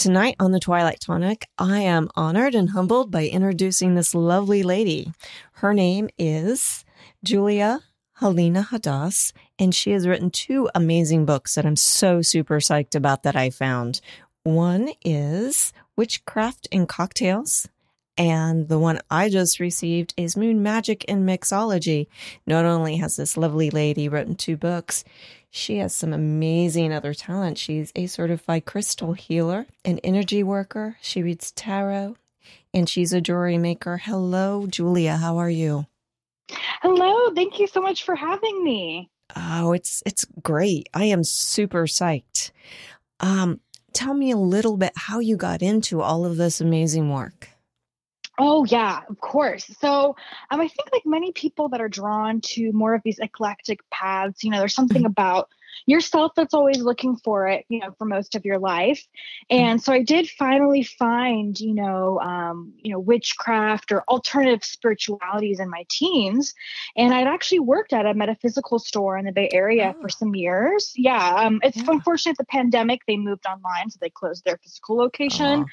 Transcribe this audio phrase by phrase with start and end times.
[0.00, 5.12] Tonight on the Twilight Tonic, I am honored and humbled by introducing this lovely lady.
[5.56, 6.86] Her name is
[7.22, 7.80] Julia
[8.18, 13.24] Halina Hadas, and she has written two amazing books that I'm so super psyched about
[13.24, 14.00] that I found.
[14.42, 17.68] One is Witchcraft and Cocktails,
[18.16, 22.06] and the one I just received is Moon Magic and Mixology.
[22.46, 25.04] Not only has this lovely lady written two books,
[25.50, 27.58] she has some amazing other talent.
[27.58, 30.96] She's a certified crystal healer, an energy worker.
[31.00, 32.16] She reads tarot,
[32.72, 33.96] and she's a jewelry maker.
[33.98, 35.16] Hello, Julia.
[35.16, 35.86] How are you?
[36.82, 37.34] Hello.
[37.34, 39.10] Thank you so much for having me.
[39.36, 40.88] Oh, it's it's great.
[40.94, 42.50] I am super psyched.
[43.20, 43.60] Um,
[43.92, 47.49] tell me a little bit how you got into all of this amazing work.
[48.42, 49.66] Oh yeah, of course.
[49.80, 50.16] So
[50.50, 54.42] um, I think like many people that are drawn to more of these eclectic paths,
[54.42, 55.06] you know, there's something mm-hmm.
[55.06, 55.50] about
[55.84, 59.06] yourself that's always looking for it, you know, for most of your life.
[59.52, 59.62] Mm-hmm.
[59.62, 65.60] And so I did finally find, you know, um, you know, witchcraft or alternative spiritualities
[65.60, 66.54] in my teens.
[66.96, 70.00] And I'd actually worked at a metaphysical store in the Bay Area oh.
[70.00, 70.92] for some years.
[70.96, 71.34] Yeah.
[71.34, 71.84] Um, it's yeah.
[71.88, 75.66] unfortunate the pandemic, they moved online, so they closed their physical location.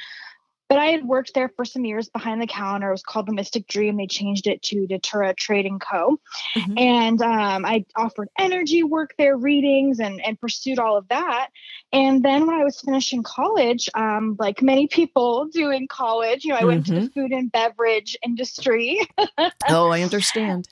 [0.69, 2.89] But I had worked there for some years behind the counter.
[2.89, 3.95] It was called the Mystic Dream.
[3.95, 6.19] They changed it to Datura Trading Co.
[6.55, 6.78] Mm-hmm.
[6.78, 11.50] And um, I offered energy work there, readings, and, and pursued all of that.
[11.94, 16.51] And then when I was finishing college, um, like many people do in college, you
[16.51, 16.67] know, I mm-hmm.
[16.67, 17.19] went to the mm-hmm.
[17.19, 19.01] food and beverage industry.
[19.69, 20.67] oh, I understand.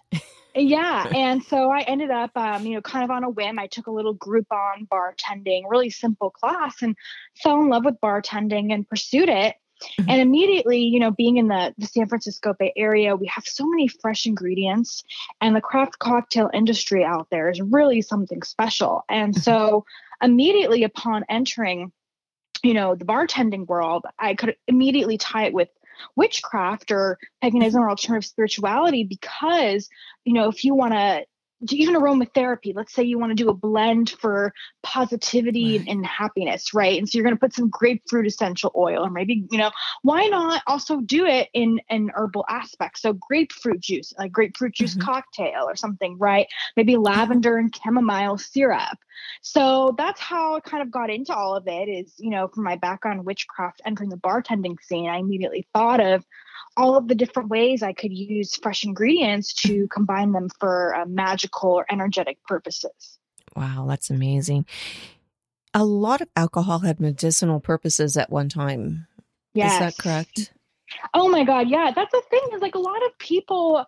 [0.58, 3.68] yeah and so i ended up um, you know kind of on a whim i
[3.68, 6.96] took a little groupon bartending really simple class and
[7.36, 9.56] fell in love with bartending and pursued it
[10.00, 10.10] Mm-hmm.
[10.10, 13.68] And immediately, you know, being in the, the San Francisco Bay Area, we have so
[13.68, 15.04] many fresh ingredients,
[15.42, 19.04] and the craft cocktail industry out there is really something special.
[19.10, 19.42] And mm-hmm.
[19.42, 19.86] so,
[20.22, 21.92] immediately upon entering,
[22.64, 25.70] you know, the bartending world, I could immediately tie it with
[26.16, 29.90] witchcraft or paganism or alternative spirituality because,
[30.24, 31.26] you know, if you want to
[31.70, 35.88] even aromatherapy let's say you want to do a blend for positivity right.
[35.88, 39.46] and, happiness right and so you're going to put some grapefruit essential oil or maybe
[39.50, 39.72] you know
[40.04, 44.94] why not also do it in an herbal aspect so grapefruit juice like grapefruit juice
[44.96, 45.06] mm-hmm.
[45.06, 48.98] cocktail or something right maybe lavender and chamomile syrup
[49.42, 52.64] so that's how i kind of got into all of it is you know from
[52.64, 56.24] my background witchcraft entering the bartending scene i immediately thought of
[56.78, 61.06] all of the different ways I could use fresh ingredients to combine them for uh,
[61.06, 63.20] magical or energetic purposes.
[63.56, 64.66] Wow, that's amazing.
[65.74, 69.08] A lot of alcohol had medicinal purposes at one time.
[69.54, 69.74] Yes.
[69.74, 70.54] Is that correct?
[71.14, 71.92] Oh my God, yeah.
[71.96, 73.86] That's the thing is like a lot of people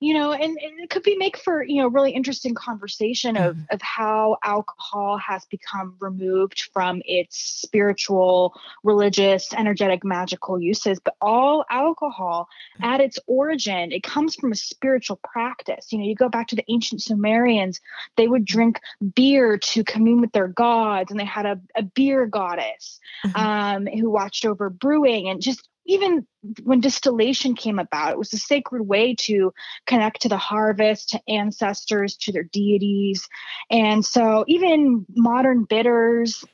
[0.00, 3.56] you know and, and, it could be make for you know really interesting conversation of
[3.56, 3.66] mm.
[3.70, 8.54] of how alcohol has become removed from its spiritual
[8.84, 12.48] religious energetic magical uses but all alcohol
[12.80, 12.86] mm.
[12.86, 16.56] at its origin it comes from a spiritual practice you know you go back to
[16.56, 17.80] the ancient sumerians
[18.16, 18.80] they would drink
[19.14, 23.36] beer to commune with their gods and they had a, a beer goddess mm-hmm.
[23.36, 26.26] um, who watched over brewing and just even
[26.62, 29.52] when distillation came about, it was a sacred way to
[29.86, 33.28] connect to the harvest, to ancestors, to their deities.
[33.70, 36.44] And so even modern bitters,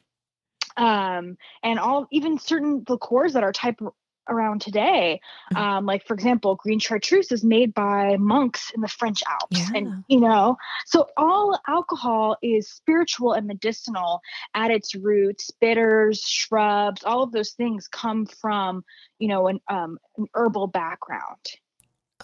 [0.77, 3.81] um, and all even certain liqueurs that are type
[4.29, 5.21] around today.
[5.55, 9.79] Um, like for example, green chartreuse is made by monks in the French Alps, yeah.
[9.79, 14.21] and you know, so all alcohol is spiritual and medicinal
[14.55, 15.51] at its roots.
[15.61, 18.85] Bitters, shrubs, all of those things come from
[19.19, 21.47] you know an, um, an herbal background.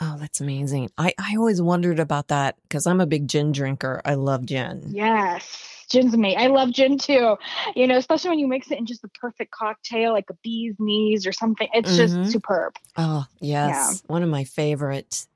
[0.00, 0.90] Oh, that's amazing.
[0.96, 4.00] I, I always wondered about that because I'm a big gin drinker.
[4.04, 4.84] I love gin.
[4.90, 6.36] Yes gin's me.
[6.36, 7.36] I love gin too.
[7.74, 10.74] You know, especially when you mix it in just the perfect cocktail, like a bee's
[10.78, 11.68] knees or something.
[11.72, 12.22] It's mm-hmm.
[12.22, 12.74] just superb.
[12.96, 14.12] Oh yes, yeah.
[14.12, 15.28] one of my favorites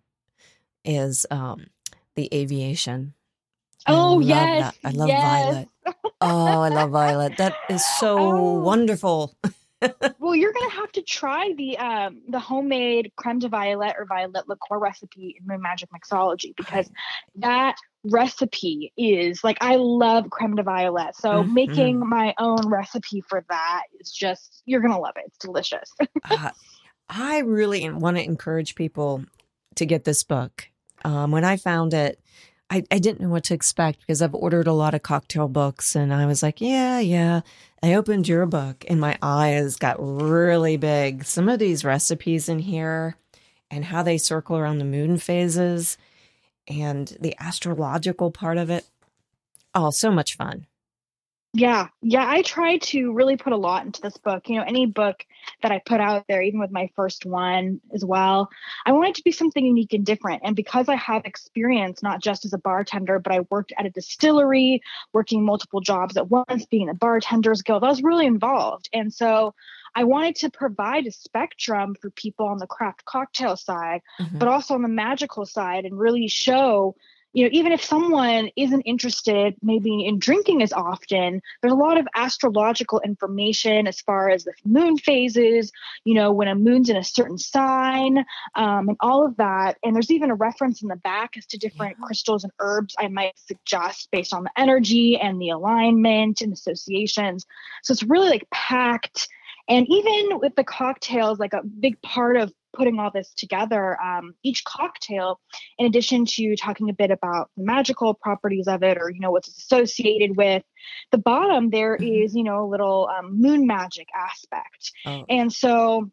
[0.85, 1.67] is um,
[2.15, 3.15] the aviation.
[3.87, 4.89] Oh I yes, that.
[4.89, 5.23] I love yes.
[5.23, 5.69] Violet.
[6.21, 7.37] Oh, I love Violet.
[7.39, 8.61] That is so oh.
[8.61, 9.35] wonderful.
[10.19, 14.49] Well, you're gonna have to try the um, the homemade creme de violet or violet
[14.49, 16.91] liqueur recipe in Moon Magic Mixology because
[17.37, 21.17] that recipe is like I love creme de violet.
[21.17, 21.55] So mm-hmm.
[21.55, 25.25] making my own recipe for that is just you're gonna love it.
[25.27, 25.93] It's delicious.
[26.31, 26.51] uh,
[27.09, 29.25] I really want to encourage people
[29.77, 30.69] to get this book.
[31.05, 32.21] Um, when I found it,
[32.71, 35.95] I, I didn't know what to expect because I've ordered a lot of cocktail books
[35.95, 37.43] and I was like, yeah, yeah.
[37.83, 41.25] I opened your book and my eyes got really big.
[41.25, 43.17] Some of these recipes in here
[43.73, 45.99] and how they circle around the moon phases
[46.69, 48.87] and the astrological part of it.
[49.75, 50.67] Oh, so much fun.
[51.55, 54.49] Yeah, yeah, I try to really put a lot into this book.
[54.49, 55.27] You know, any book
[55.63, 58.49] that I put out there, even with my first one as well,
[58.87, 60.43] I want it to be something unique and different.
[60.45, 63.91] And because I have experience, not just as a bartender, but I worked at a
[63.91, 64.81] distillery,
[65.13, 68.89] working multiple jobs at once, being a bartender's guild, I was really involved.
[68.95, 69.55] And so
[69.95, 74.39] I wanted to provide a spectrum for people on the craft cocktail side, mm-hmm.
[74.39, 76.97] but also on the magical side and really show
[77.33, 81.99] you know, even if someone isn't interested maybe in drinking as often, there's a lot
[81.99, 85.73] of astrological information as far as the moon phases,
[86.05, 88.19] you know, when a moon's in a certain sign,
[88.55, 89.79] um, and all of that.
[89.83, 92.07] And there's even a reference in the back as to different yeah.
[92.07, 97.47] crystals and herbs I might suggest based on the energy and the alignment and associations.
[97.83, 99.29] So it's really like packed
[99.69, 104.35] and even with the cocktails, like a big part of putting all this together, um,
[104.43, 105.41] each cocktail,
[105.79, 109.31] in addition to talking a bit about the magical properties of it or, you know,
[109.31, 110.63] what's associated with,
[111.11, 112.25] the bottom there mm-hmm.
[112.25, 114.93] is, you know, a little um, moon magic aspect.
[115.07, 115.25] Oh.
[115.29, 116.11] And so,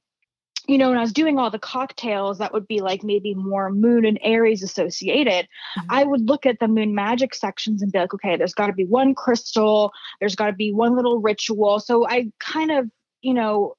[0.68, 3.72] you know, when I was doing all the cocktails that would be like maybe more
[3.72, 5.48] moon and Aries associated,
[5.78, 5.88] mm-hmm.
[5.90, 8.74] I would look at the moon magic sections and be like, okay, there's got to
[8.74, 11.80] be one crystal, there's got to be one little ritual.
[11.80, 12.90] So I kind of
[13.22, 13.76] you know,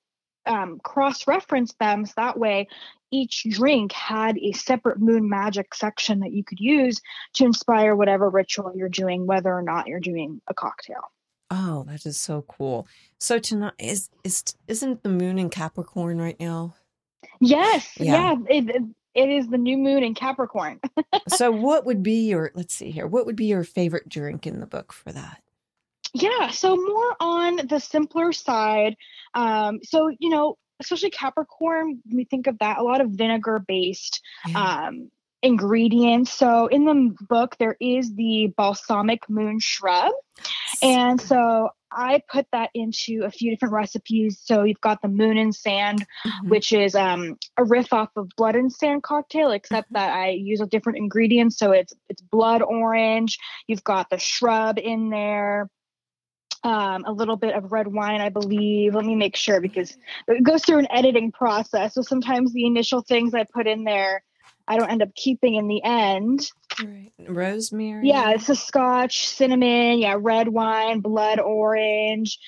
[0.46, 2.68] um, cross reference them so that way
[3.10, 7.00] each drink had a separate moon magic section that you could use
[7.34, 11.10] to inspire whatever ritual you're doing, whether or not you're doing a cocktail.
[11.50, 12.86] Oh, that is so cool.
[13.18, 16.74] So tonight is is isn't the moon in Capricorn right now?
[17.40, 17.92] Yes.
[17.98, 18.34] Yeah.
[18.34, 18.82] yeah it,
[19.14, 20.80] it is the new moon in Capricorn.
[21.28, 23.08] so what would be your let's see here.
[23.08, 25.42] What would be your favorite drink in the book for that?
[26.14, 28.96] Yeah, so more on the simpler side.
[29.34, 34.20] Um, so you know, especially Capricorn, we think of that, a lot of vinegar based
[34.46, 34.86] yeah.
[34.86, 35.10] um,
[35.42, 36.32] ingredients.
[36.32, 40.12] So in the book, there is the balsamic moon shrub,
[40.82, 44.40] and so I put that into a few different recipes.
[44.42, 46.48] So you've got the moon and sand, mm-hmm.
[46.48, 49.94] which is um, a riff off of blood and sand cocktail, except mm-hmm.
[49.94, 51.58] that I use a different ingredients.
[51.58, 53.38] So it's it's blood orange.
[53.66, 55.68] You've got the shrub in there
[56.62, 58.94] um, a little bit of red wine, I believe.
[58.94, 59.96] Let me make sure because
[60.28, 61.94] it goes through an editing process.
[61.94, 64.22] So sometimes the initial things I put in there,
[64.68, 66.50] I don't end up keeping in the end.
[66.82, 67.12] Right.
[67.28, 68.08] Rosemary.
[68.08, 72.38] Yeah, it's a scotch, cinnamon, yeah, red wine, blood orange.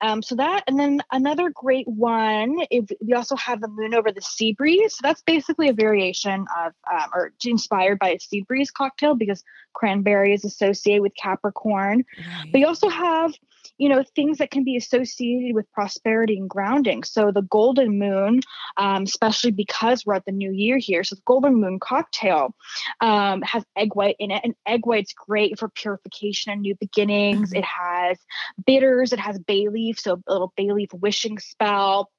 [0.00, 4.12] Um, so that, and then another great one, if we also have the moon over
[4.12, 4.94] the sea breeze.
[4.94, 9.42] So that's basically a variation of, um, or inspired by a sea breeze cocktail because
[9.74, 12.04] cranberry is associated with Capricorn.
[12.18, 12.52] Right.
[12.52, 13.32] But you also have
[13.78, 18.40] you know things that can be associated with prosperity and grounding so the golden moon
[18.76, 22.54] um, especially because we're at the new year here so the golden moon cocktail
[23.00, 27.50] um, has egg white in it and egg white's great for purification and new beginnings
[27.50, 27.58] mm-hmm.
[27.58, 28.18] it has
[28.66, 32.10] bitters it has bay leaf so a little bay leaf wishing spell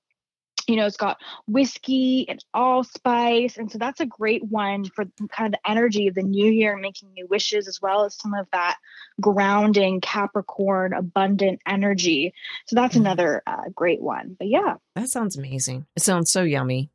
[0.69, 3.57] you know, it's got whiskey and allspice.
[3.57, 6.77] And so that's a great one for kind of the energy of the new year,
[6.77, 8.77] making new wishes, as well as some of that
[9.19, 12.35] grounding Capricorn abundant energy.
[12.67, 12.99] So that's mm.
[12.99, 14.35] another uh, great one.
[14.38, 14.75] But yeah.
[14.95, 15.88] That sounds amazing.
[15.95, 16.91] It sounds so yummy.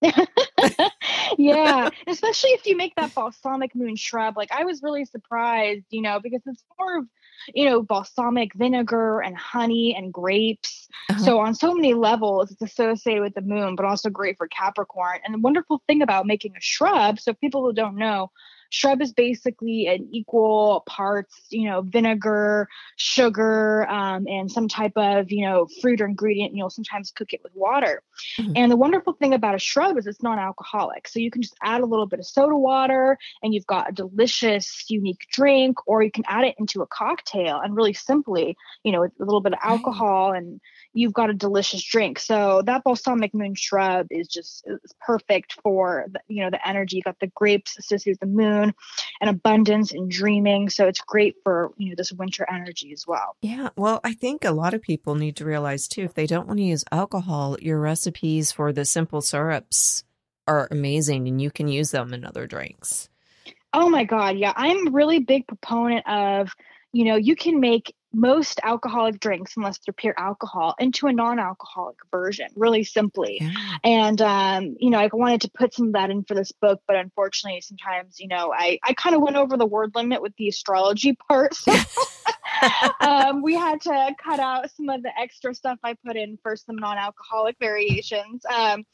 [1.38, 4.36] yeah, especially if you make that balsamic moon shrub.
[4.36, 7.04] Like I was really surprised, you know, because it's more of,
[7.54, 10.88] you know, balsamic vinegar and honey and grapes.
[11.10, 11.24] Uh-huh.
[11.24, 15.18] So on so many levels, it's associated with the moon, but also great for Capricorn.
[15.24, 18.30] And the wonderful thing about making a shrub, so people who don't know,
[18.70, 25.30] Shrub is basically an equal parts, you know, vinegar, sugar, um, and some type of,
[25.30, 26.54] you know, fruit or ingredient.
[26.54, 28.02] You'll sometimes cook it with water.
[28.38, 28.52] Mm-hmm.
[28.56, 31.08] And the wonderful thing about a shrub is it's non-alcoholic.
[31.08, 33.92] So you can just add a little bit of soda water and you've got a
[33.92, 38.92] delicious, unique drink, or you can add it into a cocktail and really simply, you
[38.92, 40.60] know, a little bit of alcohol and
[40.92, 42.18] you've got a delicious drink.
[42.18, 46.96] So that balsamic moon shrub is just is perfect for the, you know the energy.
[46.96, 48.74] You got the grapes associated with the moon,
[49.20, 50.68] and abundance and dreaming.
[50.70, 53.36] So it's great for you know this winter energy as well.
[53.42, 56.46] Yeah, well, I think a lot of people need to realize too if they don't
[56.46, 60.04] want to use alcohol, your recipes for the simple syrups
[60.46, 63.08] are amazing, and you can use them in other drinks.
[63.72, 66.52] Oh my god, yeah, I'm really big proponent of
[66.92, 71.96] you know you can make most alcoholic drinks, unless they're pure alcohol, into a non-alcoholic
[72.10, 73.38] version, really simply.
[73.40, 73.52] Yeah.
[73.84, 76.80] And um, you know, I wanted to put some of that in for this book,
[76.86, 80.34] but unfortunately, sometimes you know, I I kind of went over the word limit with
[80.36, 81.54] the astrology part.
[81.54, 81.72] So
[83.00, 86.56] um, we had to cut out some of the extra stuff I put in for
[86.56, 88.44] some non-alcoholic variations.
[88.46, 88.84] Um,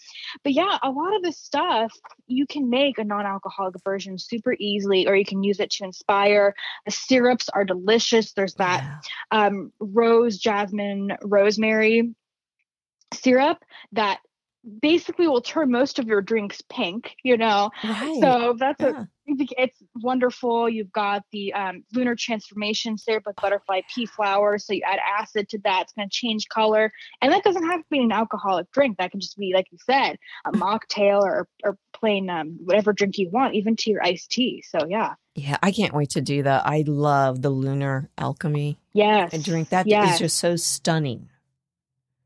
[0.43, 1.93] but yeah, a lot of this stuff
[2.27, 6.55] you can make a non-alcoholic version super easily, or you can use it to inspire.
[6.87, 8.33] The syrups are delicious.
[8.33, 9.47] There's that yeah.
[9.47, 12.15] um, rose, jasmine, rosemary
[13.13, 13.59] syrup
[13.93, 14.21] that
[14.81, 17.71] basically will turn most of your drinks pink, you know.
[17.83, 18.19] Right.
[18.21, 19.03] So that's yeah.
[19.03, 20.69] a it's wonderful.
[20.69, 24.59] You've got the um, lunar transformation syrup with butterfly pea flower.
[24.59, 26.93] So you add acid to that, it's going to change color.
[27.23, 28.99] And that doesn't have to be an alcoholic drink.
[28.99, 33.19] That can just be, like you said, a mocktail or, or plain um, whatever drink
[33.19, 34.63] you want, even to your iced tea.
[34.69, 35.15] So yeah.
[35.35, 36.67] Yeah, I can't wait to do that.
[36.67, 38.79] I love the lunar alchemy.
[38.93, 39.33] Yes.
[39.33, 40.15] And drink that yes.
[40.15, 41.29] is just so stunning.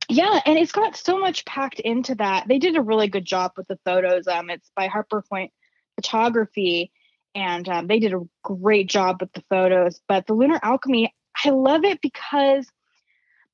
[0.09, 2.49] Yeah, and it's got so much packed into that.
[2.49, 4.27] They did a really good job with the photos.
[4.27, 5.53] Um, it's by Harper Point
[5.97, 6.93] Photography,
[7.35, 10.01] and um, they did a great job with the photos.
[10.09, 12.67] But the Lunar Alchemy, I love it because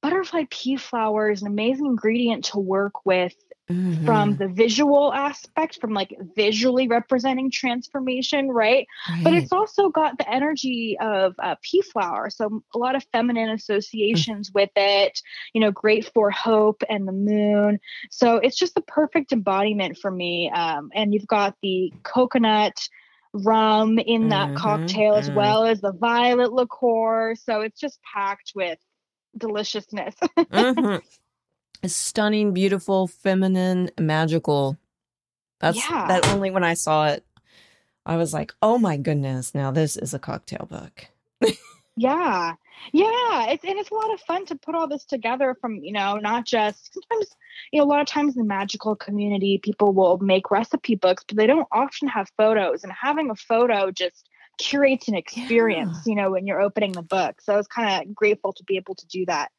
[0.00, 3.34] butterfly pea flower is an amazing ingredient to work with
[3.70, 4.04] mm-hmm.
[4.04, 8.86] from the visual aspect, from like visually representing transformation, right?
[9.08, 9.24] right?
[9.24, 12.30] But it's also got the energy of uh, pea flower.
[12.30, 14.60] So a lot of feminine associations mm-hmm.
[14.60, 15.20] with it,
[15.52, 17.80] you know, great for hope and the moon.
[18.10, 20.50] So it's just the perfect embodiment for me.
[20.50, 22.88] Um, and you've got the coconut
[23.32, 25.34] rum in that mm-hmm, cocktail as mm.
[25.34, 27.34] well as the violet liqueur.
[27.34, 28.78] So it's just packed with
[29.36, 30.14] deliciousness.
[30.38, 30.98] mm-hmm
[31.88, 34.78] stunning, beautiful, feminine, magical.
[35.60, 36.06] That's yeah.
[36.08, 37.24] that only when I saw it,
[38.06, 41.06] I was like, oh my goodness, now this is a cocktail book.
[41.96, 42.54] yeah.
[42.92, 43.50] Yeah.
[43.50, 46.16] It's and it's a lot of fun to put all this together from, you know,
[46.16, 47.30] not just sometimes,
[47.72, 51.24] you know, a lot of times in the magical community, people will make recipe books,
[51.26, 52.84] but they don't often have photos.
[52.84, 56.10] And having a photo just curates an experience, yeah.
[56.10, 57.40] you know, when you're opening the book.
[57.40, 59.50] So I was kind of grateful to be able to do that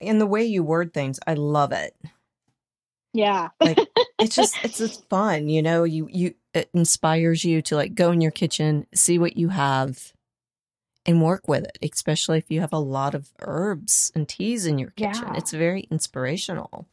[0.00, 1.94] and the way you word things, I love it.
[3.12, 3.50] Yeah.
[3.60, 3.78] like
[4.18, 8.10] it's just it's just fun, you know, you you it inspires you to like go
[8.10, 10.12] in your kitchen, see what you have
[11.06, 14.78] and work with it, especially if you have a lot of herbs and teas in
[14.78, 15.26] your kitchen.
[15.28, 15.36] Yeah.
[15.36, 16.86] It's very inspirational.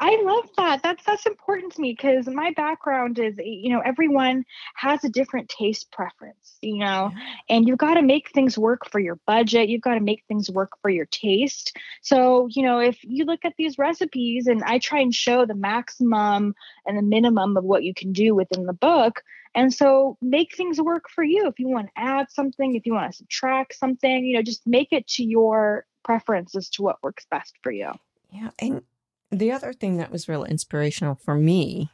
[0.00, 0.82] I love that.
[0.82, 5.48] That's that's important to me because my background is you know everyone has a different
[5.48, 7.10] taste preference, you know,
[7.48, 9.68] and you've got to make things work for your budget.
[9.68, 11.76] You've got to make things work for your taste.
[12.02, 15.54] So, you know, if you look at these recipes and I try and show the
[15.54, 16.54] maximum
[16.86, 19.22] and the minimum of what you can do within the book,
[19.56, 21.48] and so make things work for you.
[21.48, 24.64] If you want to add something, if you want to subtract something, you know, just
[24.64, 27.90] make it to your preference as to what works best for you.
[28.30, 28.82] Yeah, and
[29.30, 31.90] the other thing that was real inspirational for me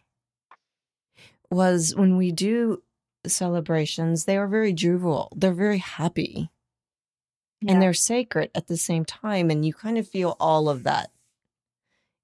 [1.50, 2.82] was when we do
[3.26, 5.30] celebrations, they are very juvenile.
[5.34, 6.50] They're very happy.
[7.60, 7.72] Yeah.
[7.72, 9.50] And they're sacred at the same time.
[9.50, 11.10] And you kind of feel all of that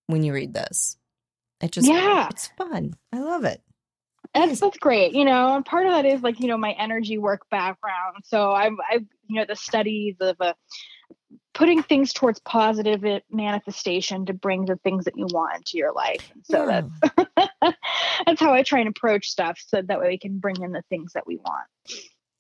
[0.06, 0.96] when you read this.
[1.60, 2.94] It just, yeah, it's fun.
[3.12, 3.62] I love it.
[4.34, 5.12] That's that's great.
[5.12, 8.18] You know, and part of that is like you know my energy work background.
[8.24, 10.54] So I've I've you know the studies of a
[11.54, 15.92] putting things towards positive eh, manifestation to bring the things that you want into your
[15.92, 16.30] life.
[16.35, 16.83] And so yeah.
[17.62, 17.76] that's
[18.26, 20.83] that's how I try and approach stuff so that way we can bring in the
[20.88, 21.66] things that we want.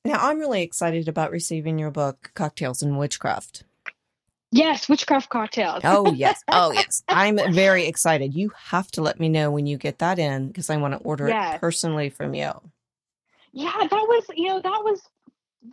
[0.04, 3.64] Now, I'm really excited about receiving your book, Cocktails and Witchcraft.
[4.52, 5.82] Yes, witchcraft cocktails.
[5.84, 6.42] oh, yes.
[6.48, 7.04] Oh, yes.
[7.08, 8.34] I'm very excited.
[8.34, 11.00] You have to let me know when you get that in because I want to
[11.00, 11.56] order yes.
[11.56, 12.52] it personally from you.
[13.52, 15.02] Yeah, that was, you know, that was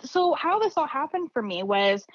[0.01, 2.05] so how this all happened for me was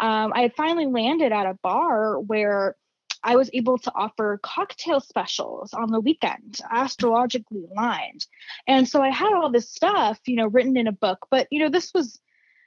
[0.00, 2.76] um, I had finally landed at a bar where
[3.24, 8.26] I was able to offer cocktail specials on the weekend, astrologically aligned.
[8.66, 11.60] And so I had all this stuff, you know, written in a book, but you
[11.60, 12.20] know, this was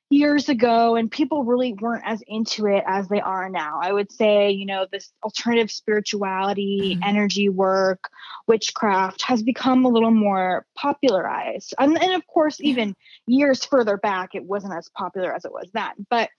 [0.10, 3.80] years ago and people really weren't as into it as they are now.
[3.82, 7.04] I would say, you know, this alternative spirituality, mm-hmm.
[7.04, 8.10] energy work,
[8.48, 11.74] witchcraft has become a little more popularized.
[11.80, 12.96] And, and of course, even
[13.26, 15.92] years further back, it wasn't as popular as it was then.
[16.10, 16.30] But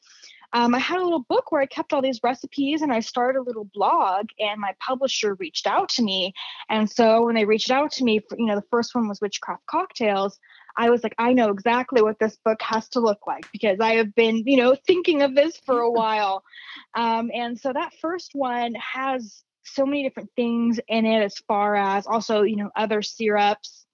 [0.53, 3.41] um, I had a little book where I kept all these recipes and I started
[3.41, 6.33] a little blog and my publisher reached out to me.
[6.71, 9.21] And so when they reached out to me, for, you know, the first one was
[9.21, 10.39] Witchcraft Cocktails.
[10.77, 13.95] I was like, I know exactly what this book has to look like because I
[13.95, 16.45] have been, you know, thinking of this for a while.
[16.95, 21.75] Um, and so that first one has so many different things in it as far
[21.75, 23.87] as also, you know, other syrups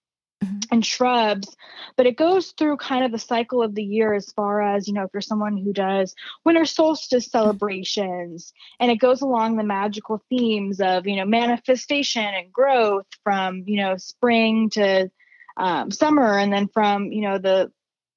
[0.43, 0.59] mm-hmm.
[0.71, 1.57] and shrubs
[1.97, 4.95] but it goes through kind of the cycle of the year as far as you
[4.95, 10.23] know if you're someone who does winter solstice celebrations and it goes along the magical
[10.29, 15.11] themes of you know manifestation and growth from you know spring to
[15.56, 17.71] um, summer and then from you know the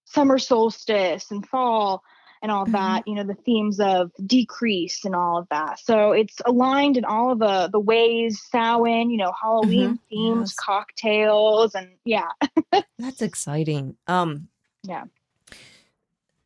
[0.05, 2.03] summer solstice and fall
[2.41, 2.73] and all mm-hmm.
[2.73, 7.05] that you know the themes of decrease and all of that so it's aligned in
[7.05, 10.09] all of the the ways Samhain you know Halloween mm-hmm.
[10.09, 10.55] themes yes.
[10.55, 12.29] cocktails and yeah
[12.99, 14.47] that's exciting um
[14.83, 15.05] yeah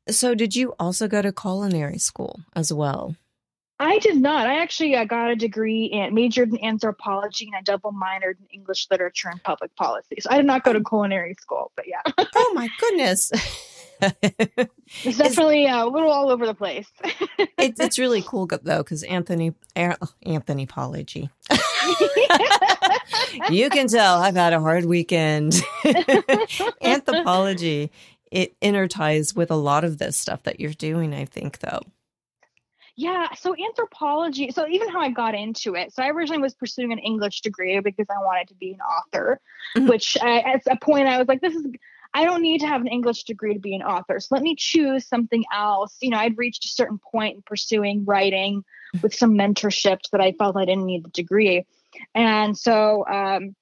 [0.10, 3.15] so did you also go to culinary school as well
[3.79, 4.45] I did not.
[4.45, 8.48] I actually uh, got a degree and majored in anthropology and I double minored in
[8.51, 10.17] English literature and public policy.
[10.19, 12.01] So I did not go to culinary school, but yeah.
[12.36, 13.31] oh my goodness.
[14.01, 16.91] it's definitely uh, a little all over the place.
[17.57, 21.29] it's it's really cool though because Anthony Anthony apology.
[23.50, 25.62] you can tell I've had a hard weekend.
[26.81, 27.91] Anthropology
[28.31, 31.13] it interties with a lot of this stuff that you're doing.
[31.13, 31.81] I think though.
[33.00, 35.94] Yeah, so anthropology, so even how I got into it.
[35.94, 39.40] So I originally was pursuing an English degree because I wanted to be an author,
[39.74, 39.88] mm-hmm.
[39.88, 41.66] which I, at a point I was like, this is,
[42.14, 44.20] I don't need to have an English degree to be an author.
[44.20, 45.96] So let me choose something else.
[46.01, 48.66] You know, I'd reached a certain point in pursuing writing
[49.01, 51.66] with some mentorships that I felt I didn't need the degree.
[52.14, 53.55] And so um,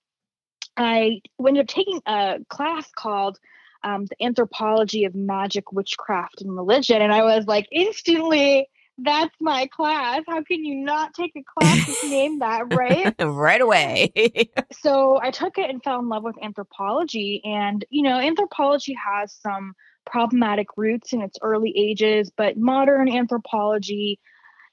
[0.78, 3.38] I ended up taking a class called
[3.84, 7.04] um, The Anthropology of Magic, Witchcraft, and Religion.
[7.04, 8.68] And I was like, instantly,
[9.00, 10.24] that's my class.
[10.28, 13.14] How can you not take a class that's named that, right?
[13.20, 14.12] right away.
[14.82, 17.42] so I took it and fell in love with anthropology.
[17.44, 19.74] And, you know, anthropology has some
[20.06, 24.20] problematic roots in its early ages, but modern anthropology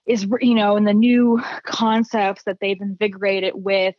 [0.06, 3.94] is, you know, in the new concepts that they've invigorated with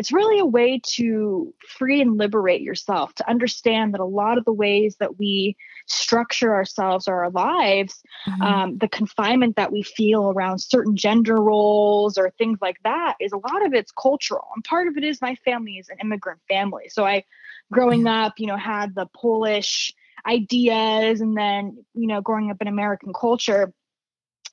[0.00, 4.46] it's really a way to free and liberate yourself to understand that a lot of
[4.46, 8.40] the ways that we structure ourselves or our lives mm-hmm.
[8.40, 13.32] um, the confinement that we feel around certain gender roles or things like that is
[13.32, 16.40] a lot of it's cultural and part of it is my family is an immigrant
[16.48, 17.22] family so i
[17.70, 18.24] growing mm-hmm.
[18.24, 19.92] up you know had the polish
[20.26, 23.70] ideas and then you know growing up in american culture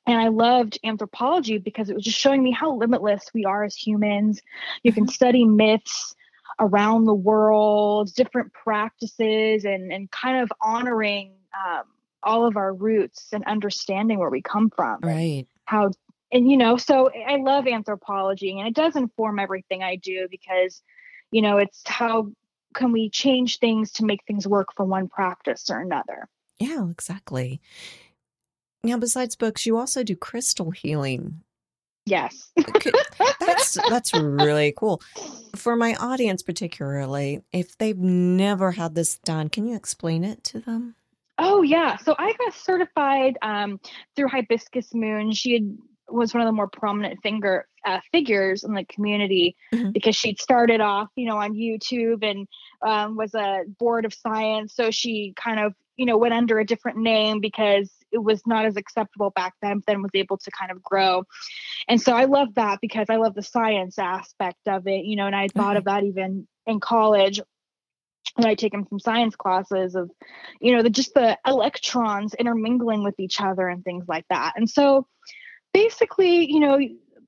[0.07, 3.75] and I loved anthropology because it was just showing me how limitless we are as
[3.75, 4.41] humans.
[4.83, 5.11] You can mm-hmm.
[5.11, 6.15] study myths
[6.59, 11.83] around the world, different practices, and, and kind of honoring um,
[12.23, 15.01] all of our roots and understanding where we come from.
[15.01, 15.45] Right.
[15.65, 15.91] How,
[16.31, 20.81] and you know, so I love anthropology and it does inform everything I do because,
[21.31, 22.31] you know, it's how
[22.73, 26.29] can we change things to make things work for one practice or another.
[26.59, 27.61] Yeah, exactly.
[28.83, 31.41] Now, besides books, you also do crystal healing.
[32.05, 32.51] Yes.
[33.39, 35.01] that's that's really cool.
[35.55, 40.59] For my audience particularly, if they've never had this done, can you explain it to
[40.61, 40.95] them?
[41.37, 41.97] Oh yeah.
[41.97, 43.79] So I got certified um,
[44.15, 45.33] through Hibiscus Moon.
[45.33, 45.77] She had
[46.09, 49.91] was one of the more prominent finger uh, figures in the community mm-hmm.
[49.91, 52.47] because she'd started off, you know, on YouTube and
[52.85, 54.73] um, was a board of science.
[54.73, 58.65] So she kind of, you know, went under a different name because it was not
[58.65, 61.23] as acceptable back then, then was able to kind of grow.
[61.87, 65.27] And so I love that because I love the science aspect of it, you know,
[65.27, 65.77] and I thought mm-hmm.
[65.77, 67.41] of that even in college
[68.35, 70.11] when I taken some science classes of,
[70.59, 74.53] you know, the just the electrons intermingling with each other and things like that.
[74.55, 75.07] And so
[75.73, 76.79] basically, you know,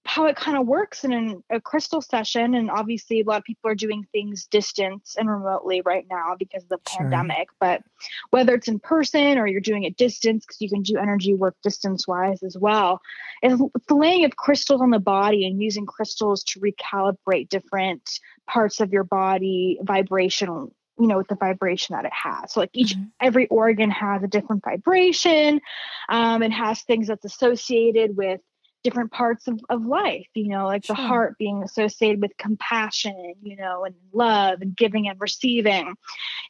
[0.05, 2.55] how it kind of works in an, a crystal session.
[2.55, 6.63] And obviously, a lot of people are doing things distance and remotely right now because
[6.63, 7.01] of the sure.
[7.01, 7.49] pandemic.
[7.59, 7.83] But
[8.29, 11.55] whether it's in person or you're doing it distance, because you can do energy work
[11.63, 13.01] distance wise as well,
[13.43, 18.79] is the laying of crystals on the body and using crystals to recalibrate different parts
[18.79, 22.95] of your body vibrational you know with the vibration that it has so like each
[22.95, 23.05] mm-hmm.
[23.21, 25.61] every organ has a different vibration
[26.09, 28.41] um, it has things that's associated with
[28.83, 30.95] different parts of, of life you know like sure.
[30.95, 35.95] the heart being associated with compassion you know and love and giving and receiving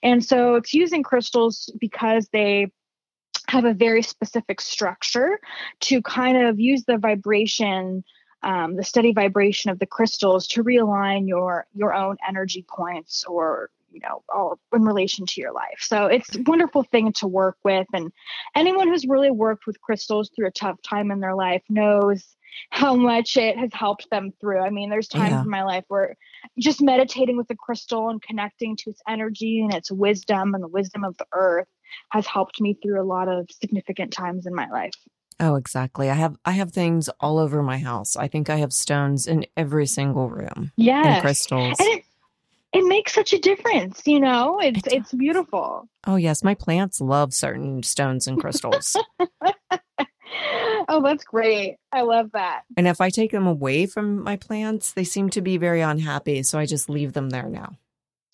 [0.04, 2.72] and so it's using crystals because they
[3.48, 5.40] have a very specific structure
[5.80, 8.04] to kind of use the vibration
[8.42, 13.70] um, the steady vibration of the crystals to realign your your own energy points or
[13.92, 17.58] you know all in relation to your life so it's a wonderful thing to work
[17.64, 18.12] with and
[18.56, 22.36] anyone who's really worked with crystals through a tough time in their life knows
[22.72, 25.42] how much it has helped them through i mean there's times yeah.
[25.42, 26.16] in my life where
[26.58, 30.68] just meditating with the crystal and connecting to its energy and its wisdom and the
[30.68, 31.68] wisdom of the earth
[32.12, 34.94] has helped me through a lot of significant times in my life
[35.40, 36.10] Oh, exactly.
[36.10, 38.18] I have I have things all over my house.
[38.18, 40.74] I think I have stones in every single room.
[40.76, 41.22] Yeah.
[41.22, 41.80] Crystals.
[41.80, 42.04] And it,
[42.74, 44.60] it makes such a difference, you know?
[44.60, 45.88] It's it it's beautiful.
[46.06, 48.96] Oh yes, my plants love certain stones and crystals.
[50.88, 51.78] oh, that's great.
[51.92, 52.64] I love that.
[52.78, 56.44] And if I take them away from my plants, they seem to be very unhappy,
[56.44, 57.76] so I just leave them there now.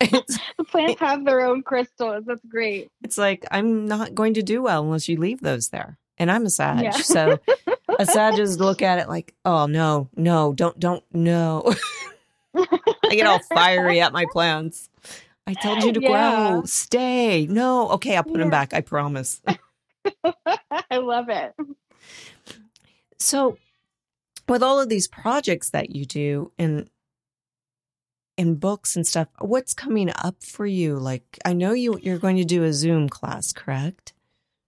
[0.00, 2.24] the plants have their own crystals.
[2.26, 2.90] That's great.
[3.02, 5.98] It's like I'm not going to do well unless you leave those there.
[6.18, 6.90] And I'm a sage, Yeah.
[6.92, 7.38] So
[7.98, 11.72] a Sages look at it like, oh no, no, don't don't no.
[13.10, 14.88] I get all fiery at my plants.
[15.46, 16.50] I told you to yeah.
[16.50, 16.62] grow.
[16.64, 17.46] Stay.
[17.46, 17.90] No.
[17.90, 18.38] Okay, I'll put yeah.
[18.40, 18.74] them back.
[18.74, 19.40] I promise.
[20.24, 21.54] I love it.
[23.18, 23.58] So,
[24.48, 26.90] with all of these projects that you do and
[28.36, 30.98] in books and stuff, what's coming up for you?
[30.98, 34.12] Like, I know you you're going to do a Zoom class, correct?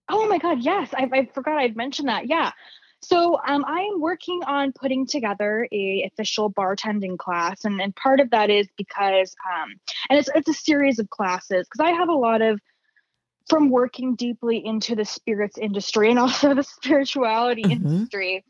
[0.09, 0.95] Oh my God, yes.
[0.95, 2.29] I, I forgot I'd mentioned that.
[2.29, 2.53] Yeah.
[3.01, 8.21] So um, I am working on putting together a official bartending class, and, and part
[8.21, 9.75] of that is because, um,
[10.11, 12.61] and it's it's a series of classes because I have a lot of
[13.49, 17.87] from working deeply into the spirits industry and also the spirituality mm-hmm.
[17.87, 18.45] industry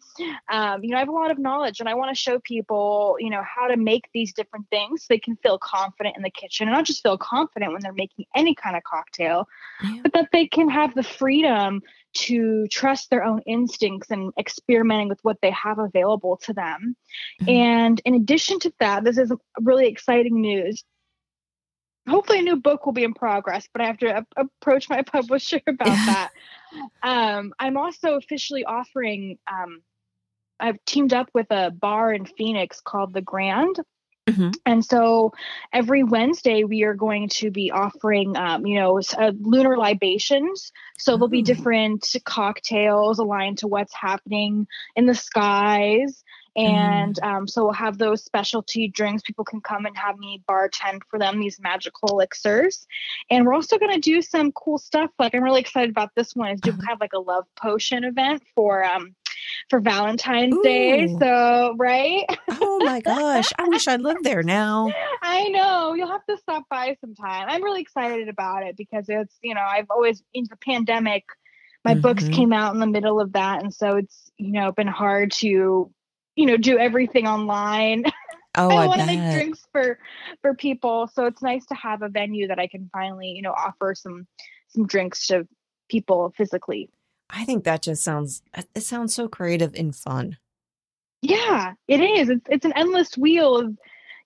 [0.51, 3.17] um, you know i have a lot of knowledge and i want to show people
[3.21, 6.31] you know how to make these different things so they can feel confident in the
[6.31, 9.49] kitchen and not just feel confident when they're making any kind of cocktail
[9.85, 10.01] yeah.
[10.03, 11.81] but that they can have the freedom
[12.15, 16.97] to trust their own instincts and experimenting with what they have available to them
[17.41, 17.51] mm-hmm.
[17.51, 20.85] and in addition to that this is really exciting news
[22.09, 25.03] hopefully a new book will be in progress, but I have to a- approach my
[25.07, 26.31] publisher about that.
[27.03, 29.39] Um, I'm also officially offering.
[29.51, 29.83] Um,
[30.59, 33.77] I've teamed up with a bar in Phoenix called The Grand.
[34.29, 34.51] Mm-hmm.
[34.67, 35.33] And so
[35.73, 40.73] every Wednesday we are going to be offering, um, you know, uh, lunar libations.
[40.99, 46.25] So there'll be different cocktails aligned to what's happening in the skies.
[46.57, 47.25] And mm.
[47.25, 49.23] um, so we'll have those specialty drinks.
[49.23, 52.87] People can come and have me bartend for them these magical elixirs.
[53.31, 55.11] And we're also going to do some cool stuff.
[55.21, 56.51] Like I'm really excited about this one.
[56.51, 56.83] Is do uh-huh.
[56.89, 59.15] have like a love potion event for um
[59.71, 60.63] for Valentine's Ooh.
[60.63, 61.09] Day.
[61.19, 62.25] So right.
[62.49, 64.93] oh my gosh, I wish I lived there now.
[65.23, 67.47] I know you'll have to stop by sometime.
[67.49, 71.25] I'm really excited about it because it's you know I've always in the pandemic
[71.85, 72.01] my mm-hmm.
[72.01, 75.33] books came out in the middle of that and so it's you know been hard
[75.33, 75.91] to
[76.37, 78.05] you know do everything online
[78.57, 79.99] oh i, I want to make drinks for
[80.43, 83.53] for people so it's nice to have a venue that i can finally you know
[83.53, 84.27] offer some
[84.69, 85.47] some drinks to
[85.89, 86.91] people physically
[87.31, 88.43] i think that just sounds
[88.75, 90.37] it sounds so creative and fun.
[91.23, 92.29] Yeah it is.
[92.29, 93.77] It's, it's an endless wheel of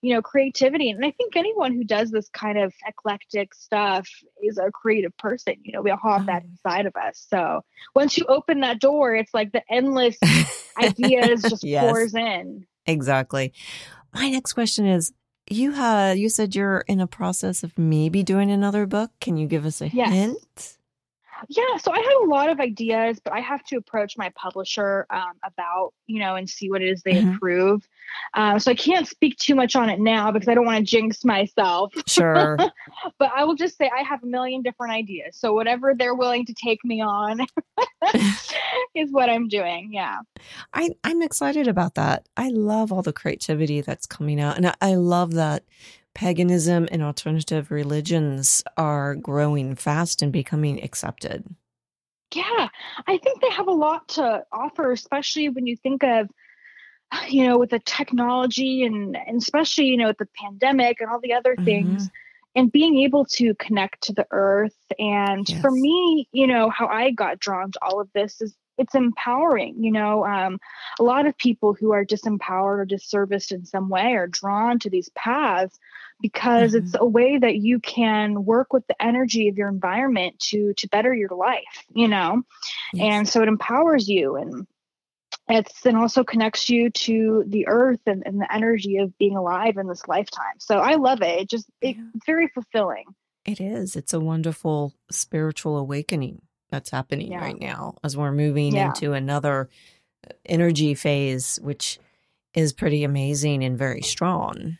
[0.01, 4.07] you know creativity and i think anyone who does this kind of eclectic stuff
[4.43, 7.61] is a creative person you know we all have that inside of us so
[7.95, 10.17] once you open that door it's like the endless
[10.77, 12.65] ideas just yes, pours in.
[12.85, 13.53] Exactly.
[14.13, 15.13] My next question is
[15.49, 19.11] you had you said you're in a process of maybe doing another book.
[19.19, 20.11] Can you give us a yes.
[20.11, 20.77] hint
[21.49, 25.05] yeah, so I have a lot of ideas, but I have to approach my publisher
[25.09, 27.35] um, about, you know, and see what it is they mm-hmm.
[27.35, 27.87] approve.
[28.33, 30.83] Uh, so I can't speak too much on it now because I don't want to
[30.83, 31.93] jinx myself.
[32.07, 32.57] Sure.
[33.19, 35.35] but I will just say I have a million different ideas.
[35.35, 37.41] So whatever they're willing to take me on
[38.95, 39.91] is what I'm doing.
[39.91, 40.19] Yeah.
[40.73, 42.27] I, I'm excited about that.
[42.37, 44.57] I love all the creativity that's coming out.
[44.57, 45.63] And I, I love that
[46.13, 51.43] paganism and alternative religions are growing fast and becoming accepted.
[52.33, 52.69] Yeah,
[53.07, 56.29] I think they have a lot to offer, especially when you think of,
[57.27, 61.19] you know, with the technology and, and especially, you know, with the pandemic and all
[61.19, 62.03] the other things.
[62.03, 62.15] Mm-hmm
[62.55, 64.77] and being able to connect to the earth.
[64.99, 65.61] And yes.
[65.61, 69.83] for me, you know, how I got drawn to all of this is it's empowering.
[69.83, 70.59] You know, um,
[70.99, 74.89] a lot of people who are disempowered or disserviced in some way are drawn to
[74.89, 75.77] these paths
[76.21, 76.85] because mm-hmm.
[76.85, 80.87] it's a way that you can work with the energy of your environment to to
[80.87, 81.85] better your life.
[81.93, 82.43] You know,
[82.93, 83.03] yes.
[83.03, 84.67] and so it empowers you and
[85.49, 89.77] it's and also connects you to the earth and, and the energy of being alive
[89.77, 90.55] in this lifetime.
[90.59, 91.41] So I love it.
[91.41, 92.03] It just it, yeah.
[92.15, 93.05] it's very fulfilling.
[93.45, 93.95] It is.
[93.95, 96.41] It's a wonderful spiritual awakening
[96.73, 97.39] that's happening yeah.
[97.39, 98.87] right now as we're moving yeah.
[98.87, 99.69] into another
[100.45, 101.99] energy phase, which
[102.55, 104.79] is pretty amazing and very strong.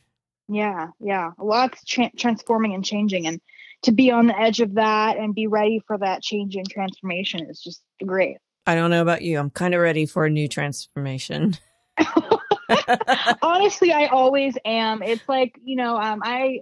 [0.49, 1.31] Yeah, yeah.
[1.37, 3.39] A lot's tra- transforming and changing, and
[3.83, 7.47] to be on the edge of that and be ready for that change and transformation
[7.47, 8.37] is just great.
[8.65, 9.37] I don't know about you.
[9.37, 11.57] I'm kind of ready for a new transformation.
[13.41, 15.03] Honestly, I always am.
[15.03, 16.61] It's like, you know, um, I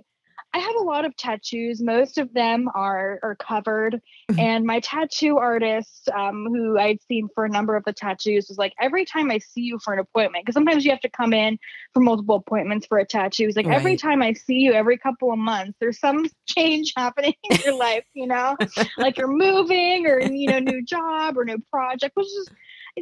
[0.53, 1.81] I have a lot of tattoos.
[1.81, 4.39] Most of them are are covered, mm-hmm.
[4.39, 8.57] and my tattoo artist, um, who I'd seen for a number of the tattoos, was
[8.57, 11.31] like, every time I see you for an appointment, because sometimes you have to come
[11.31, 11.57] in
[11.93, 13.45] for multiple appointments for a tattoo.
[13.45, 13.77] He's like, right.
[13.77, 17.75] every time I see you, every couple of months, there's some change happening in your
[17.75, 18.03] life.
[18.13, 18.57] You know,
[18.97, 22.49] like you're moving, or you know, new job or new project, which is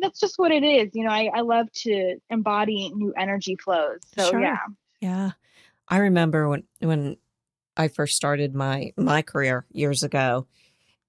[0.01, 0.91] that's just what it is.
[0.93, 4.01] You know, I, I love to embody new energy flows.
[4.15, 4.41] So sure.
[4.41, 4.57] yeah.
[5.01, 5.31] Yeah.
[5.87, 7.17] I remember when when
[7.79, 10.45] I first started my my career years ago.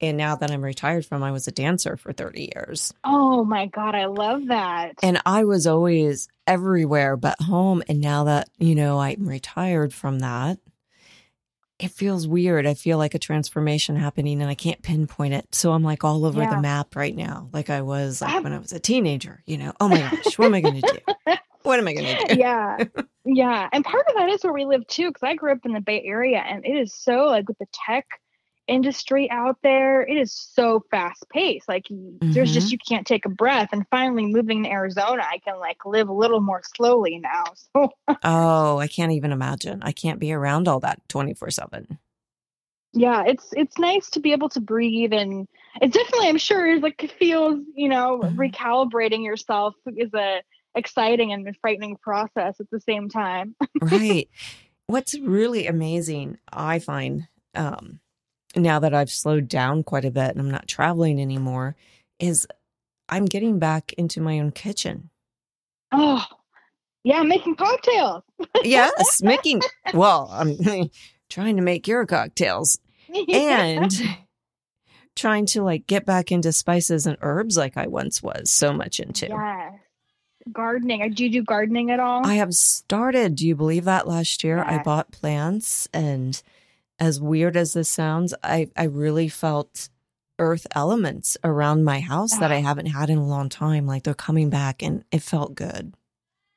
[0.01, 2.95] And now that I'm retired from, I was a dancer for 30 years.
[3.05, 4.95] Oh my God, I love that.
[5.03, 7.83] And I was always everywhere but home.
[7.87, 10.59] And now that, you know, I'm retired from that,
[11.79, 12.67] it feels weird.
[12.67, 15.55] I feel like a transformation happening and I can't pinpoint it.
[15.55, 16.55] So I'm like all over yeah.
[16.55, 19.73] the map right now, like I was like when I was a teenager, you know,
[19.81, 21.35] oh my gosh, what am I going to do?
[21.63, 22.41] what am I going to do?
[22.41, 22.79] Yeah.
[23.27, 23.69] Yeah.
[23.73, 25.81] And part of that is where we live too, because I grew up in the
[25.81, 28.07] Bay Area and it is so like with the tech
[28.67, 31.69] industry out there, it is so fast paced.
[31.69, 32.33] Like mm-hmm.
[32.33, 32.73] there's just, mm-hmm.
[32.73, 33.69] you can't take a breath.
[33.73, 37.45] And finally moving to Arizona, I can like live a little more slowly now.
[37.77, 37.91] So,
[38.25, 39.83] oh, I can't even imagine.
[39.83, 41.99] I can't be around all that 24 7
[42.93, 45.47] yeah it's it's nice to be able to breathe and
[45.81, 48.37] it's definitely i'm sure like feels you know mm-hmm.
[48.37, 50.43] recalibrating yourself is a
[50.75, 53.55] exciting and frightening process at the same time.
[53.81, 54.29] right.
[54.87, 58.01] What's really amazing, I find, um,
[58.57, 61.77] now that I've slowed down quite a bit and I'm not traveling anymore,
[62.19, 62.47] is
[63.09, 65.11] I'm getting back into my own kitchen.
[65.93, 66.25] Oh,
[67.05, 68.25] yeah, making cocktails.
[68.63, 69.63] yes, making,
[69.95, 70.57] well, I'm
[71.31, 72.79] trying to make your cocktails
[73.33, 73.93] and
[75.15, 78.99] trying to like get back into spices and herbs like I once was so much
[78.99, 79.29] into.
[79.29, 79.73] Yes
[80.53, 81.13] gardening.
[81.13, 82.27] Do you do gardening at all?
[82.27, 83.35] I have started.
[83.37, 84.81] Do you believe that last year yeah.
[84.81, 86.41] I bought plants and
[86.99, 89.89] as weird as this sounds, I, I really felt
[90.39, 92.69] earth elements around my house that I uh-huh.
[92.69, 93.87] haven't had in a long time.
[93.87, 95.95] Like they're coming back and it felt good.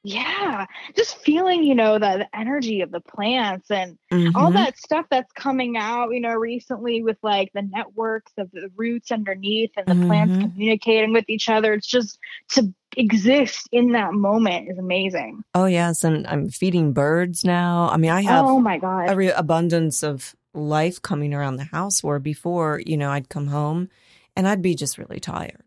[0.06, 0.66] Yeah,
[0.98, 4.36] just feeling, you know, the, the energy of the plants and mm-hmm.
[4.36, 8.70] all that stuff that's coming out, you know, recently with like the networks of the
[8.76, 10.08] roots underneath and the mm-hmm.
[10.08, 11.74] plants communicating with each other.
[11.74, 15.42] It's just to exist in that moment is amazing.
[15.56, 16.04] Oh, yes.
[16.04, 17.88] And I'm feeding birds now.
[17.90, 19.10] I mean, I have oh my God.
[19.10, 23.48] a re- abundance of life coming around the house where before, you know, I'd come
[23.48, 23.88] home
[24.36, 25.64] and I'd be just really tired.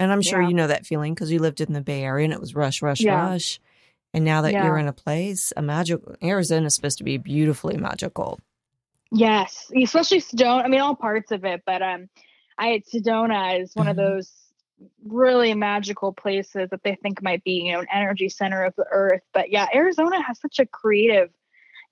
[0.00, 0.48] And I'm sure yeah.
[0.48, 2.82] you know that feeling because you lived in the Bay Area and it was rush,
[2.82, 3.30] rush, yeah.
[3.30, 3.60] rush.
[4.14, 4.64] And now that yeah.
[4.64, 8.40] you're in a place, a magical Arizona is supposed to be beautifully magical.
[9.12, 10.64] Yes, especially Sedona.
[10.64, 12.08] I mean, all parts of it, but um,
[12.58, 13.90] I Sedona is one mm-hmm.
[13.90, 14.32] of those
[15.06, 18.86] really magical places that they think might be, you know, an energy center of the
[18.90, 19.22] earth.
[19.34, 21.30] But yeah, Arizona has such a creative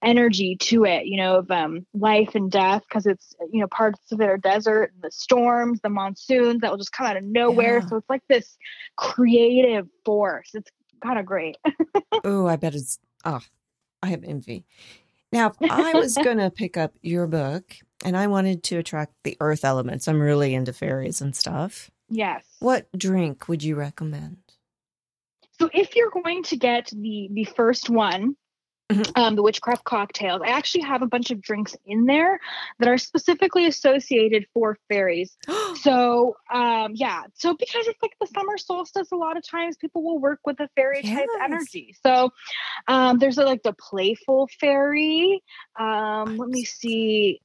[0.03, 4.13] energy to it, you know, of um, life and death, because it's, you know, parts
[4.13, 7.25] of it are desert and the storms, the monsoons that will just come out of
[7.25, 7.79] nowhere.
[7.79, 7.87] Yeah.
[7.87, 8.57] So it's like this
[8.97, 10.51] creative force.
[10.55, 10.71] It's
[11.07, 11.57] kind of great.
[12.25, 13.41] oh, I bet it's, oh,
[14.03, 14.65] I have envy.
[15.33, 19.13] Now, if I was going to pick up your book and I wanted to attract
[19.25, 20.09] the earth elements.
[20.09, 21.91] I'm really into fairies and stuff.
[22.09, 22.45] Yes.
[22.61, 24.39] What drink would you recommend?
[25.59, 28.37] So if you're going to get the the first one,
[28.89, 29.21] Mm-hmm.
[29.21, 30.43] Um, the witchcraft cocktails.
[30.45, 32.39] I actually have a bunch of drinks in there
[32.79, 35.37] that are specifically associated for fairies.
[35.81, 37.25] so, um, yeah.
[37.35, 40.61] So, because it's like the summer solstice, a lot of times people will work with
[40.61, 41.19] a fairy yes.
[41.19, 41.97] type energy.
[42.01, 42.33] So,
[42.87, 45.43] um, there's a, like the playful fairy.
[45.77, 47.41] Um, let me see.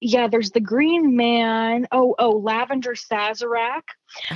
[0.00, 1.88] yeah, there's the Green Man.
[1.90, 3.82] Oh, oh, Lavender Sazerac.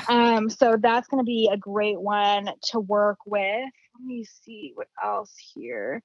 [0.08, 3.70] Um, so that's going to be a great one to work with.
[3.94, 6.02] Let me see what else here.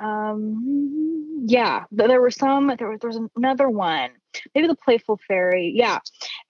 [0.00, 2.72] Um, yeah, there were some.
[2.78, 4.10] There was, there was another one
[4.54, 5.98] maybe the playful fairy yeah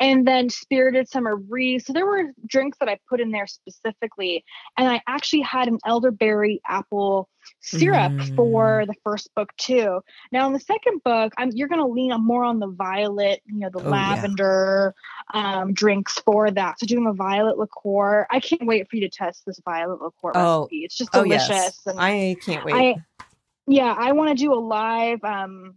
[0.00, 4.44] and then spirited summer breeze so there were drinks that i put in there specifically
[4.76, 7.28] and i actually had an elderberry apple
[7.60, 8.36] syrup mm.
[8.36, 10.00] for the first book too
[10.30, 13.58] now in the second book I'm, you're going to lean more on the violet you
[13.58, 14.94] know the oh, lavender
[15.34, 15.60] yeah.
[15.60, 19.08] um, drinks for that so doing a violet liqueur i can't wait for you to
[19.08, 20.60] test this violet liqueur oh.
[20.60, 21.80] recipe it's just delicious oh, yes.
[21.86, 22.94] and i can't wait I,
[23.66, 25.74] yeah i want to do a live um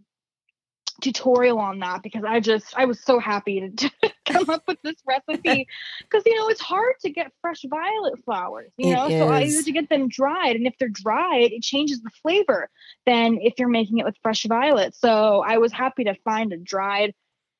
[1.00, 4.78] tutorial on that because I just I was so happy to, to come up with
[4.82, 5.66] this recipe
[6.00, 9.66] because you know it's hard to get fresh violet flowers you know so I used
[9.66, 12.70] to get them dried and if they're dried it changes the flavor
[13.04, 16.56] than if you're making it with fresh violet so I was happy to find a
[16.56, 17.14] dried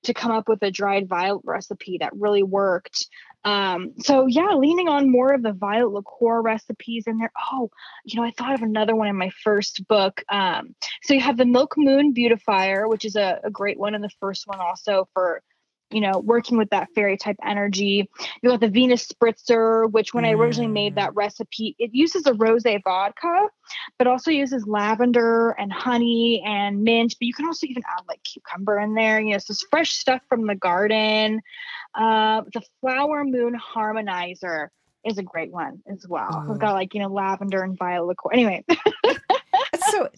[0.04, 3.06] to come up with a dried violet recipe that really worked
[3.46, 7.30] um, so yeah, leaning on more of the violet liqueur recipes in there.
[7.52, 7.70] Oh,
[8.04, 10.24] you know, I thought of another one in my first book.
[10.28, 14.02] Um, so you have the Milk Moon Beautifier, which is a, a great one in
[14.02, 15.42] the first one also for
[15.90, 18.09] you know, working with that fairy type energy.
[18.42, 20.29] You got the Venus Spritzer, which when mm.
[20.29, 21.16] I originally made that mm.
[21.16, 23.49] recipe, it uses a rose vodka,
[23.99, 27.14] but also uses lavender and honey and mint.
[27.18, 29.20] But you can also even add like cucumber in there.
[29.20, 31.40] You know, so it's fresh stuff from the garden.
[31.94, 34.68] Uh, the Flower Moon Harmonizer
[35.05, 36.29] is a great one as well.
[36.33, 36.51] Oh.
[36.51, 38.33] It's got like, you know, lavender and violet liqueur.
[38.33, 38.64] Anyway.
[39.90, 40.09] so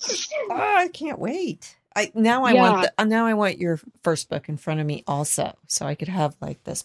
[0.50, 1.77] oh, I can't wait.
[1.98, 2.60] I now I yeah.
[2.60, 5.96] want the, now I want your first book in front of me also, so I
[5.96, 6.84] could have like this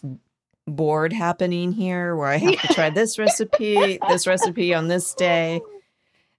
[0.66, 5.60] board happening here where I have to try this recipe, this recipe on this day.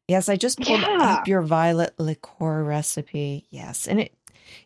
[0.10, 0.98] Yes, I just pulled yeah.
[1.00, 3.46] up your violet liqueur recipe.
[3.50, 4.14] Yes, and it,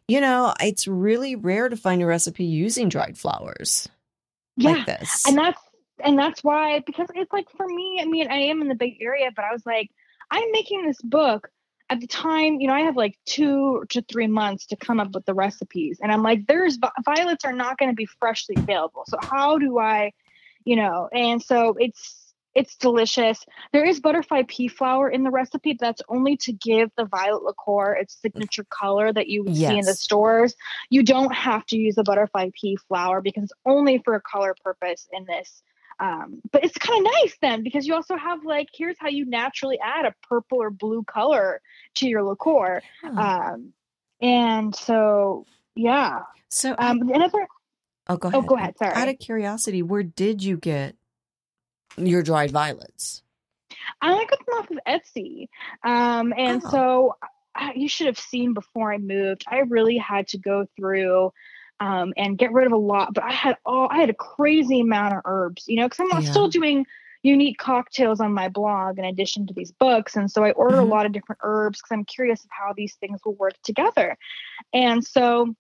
[0.08, 3.88] you know, it's really rare to find a recipe using dried flowers.
[4.58, 5.62] Yeah, like this, and that's
[6.04, 8.00] and that's why because it's like for me.
[8.02, 9.91] I mean, I am in the Bay Area, but I was like,
[10.32, 11.52] I'm making this book
[11.89, 15.13] at the time, you know, I have like two to three months to come up
[15.13, 15.99] with the recipes.
[16.02, 19.04] And I'm like, there's violets are not going to be freshly available.
[19.08, 20.12] So how do I,
[20.65, 23.45] you know, and so it's, it's delicious.
[23.73, 25.78] There is butterfly pea flower in the recipe.
[25.80, 29.69] That's only to give the violet liqueur its signature color that you would yes.
[29.69, 30.56] see in the stores.
[30.89, 34.56] You don't have to use the butterfly pea flower because it's only for a color
[34.63, 35.63] purpose in this
[35.99, 39.25] um, but it's kind of nice then because you also have like here's how you
[39.25, 41.62] naturally add a purple or blue color
[41.95, 42.81] to your liqueur.
[43.03, 43.73] Um,
[44.21, 46.21] and so yeah.
[46.49, 47.47] So um, I, another.
[48.07, 48.39] Oh, go ahead.
[48.39, 48.77] Oh, go ahead.
[48.77, 48.93] Sorry.
[48.93, 50.95] Out of curiosity, where did you get
[51.97, 53.23] your dried violets?
[54.01, 55.47] I got them off of Etsy.
[55.83, 56.69] Um, and oh.
[56.69, 57.15] so
[57.55, 59.43] I, you should have seen before I moved.
[59.47, 61.31] I really had to go through
[61.80, 63.13] um, and get rid of a lot.
[63.13, 66.22] But I had all I had a crazy amount of herbs, you know, because I'm
[66.22, 66.30] yeah.
[66.30, 66.86] still doing
[67.22, 70.15] unique cocktails on my blog in addition to these books.
[70.15, 70.86] And so I order mm-hmm.
[70.86, 74.18] a lot of different herbs because I'm curious of how these things will work together.
[74.74, 75.54] And so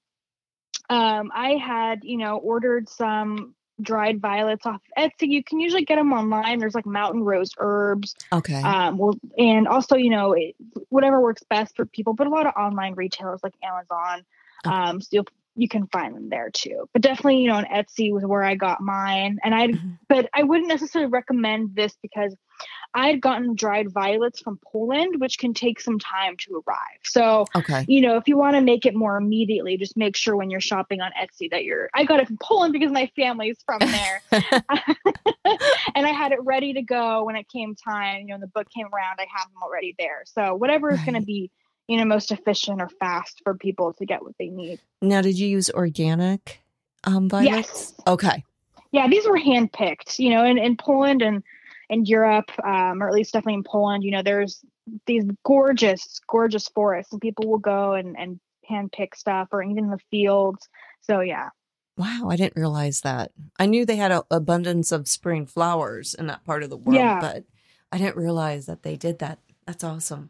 [0.89, 5.29] um, I had, you know, ordered some dried violets off of Etsy.
[5.29, 6.59] You can usually get them online.
[6.59, 8.15] There's like mountain rose herbs.
[8.31, 8.61] Okay.
[8.61, 10.55] Um, well, and also, you know, it,
[10.89, 14.25] whatever works best for people, but a lot of online retailers like Amazon.
[14.65, 14.75] Okay.
[14.75, 15.27] Um, so you'll
[15.59, 16.87] you can find them there too.
[16.93, 19.39] But definitely, you know, on Etsy was where I got mine.
[19.43, 19.89] And I, mm-hmm.
[20.07, 22.35] but I wouldn't necessarily recommend this because
[22.93, 26.99] I had gotten dried violets from Poland, which can take some time to arrive.
[27.03, 27.85] So, okay.
[27.87, 30.59] you know, if you want to make it more immediately, just make sure when you're
[30.59, 34.21] shopping on Etsy that you're, I got it from Poland because my family's from there.
[34.31, 38.21] and I had it ready to go when it came time.
[38.21, 40.23] You know, when the book came around, I had them already there.
[40.25, 41.05] So, whatever is right.
[41.05, 41.51] going to be
[41.89, 44.79] you know most efficient or fast for people to get what they need.
[45.01, 46.61] Now, did you use organic
[47.03, 47.47] um, violets?
[47.47, 47.93] Yes.
[48.05, 48.45] Okay.
[48.91, 50.19] Yeah, these were handpicked.
[50.19, 51.43] You know, in, in Poland and
[51.89, 54.63] in Europe, um, or at least definitely in Poland, you know, there's
[55.07, 59.89] these gorgeous, gorgeous forests, and people will go and and handpick stuff, or even in
[59.89, 60.69] the fields.
[61.01, 61.49] So yeah.
[61.97, 63.31] Wow, I didn't realize that.
[63.57, 66.95] I knew they had an abundance of spring flowers in that part of the world,
[66.95, 67.19] yeah.
[67.19, 67.43] but
[67.91, 69.39] I didn't realize that they did that.
[69.65, 70.29] That's awesome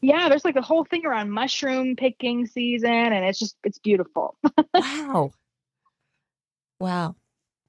[0.00, 4.36] yeah, there's like a whole thing around mushroom picking season, and it's just it's beautiful.
[4.74, 5.30] wow,
[6.80, 7.16] wow.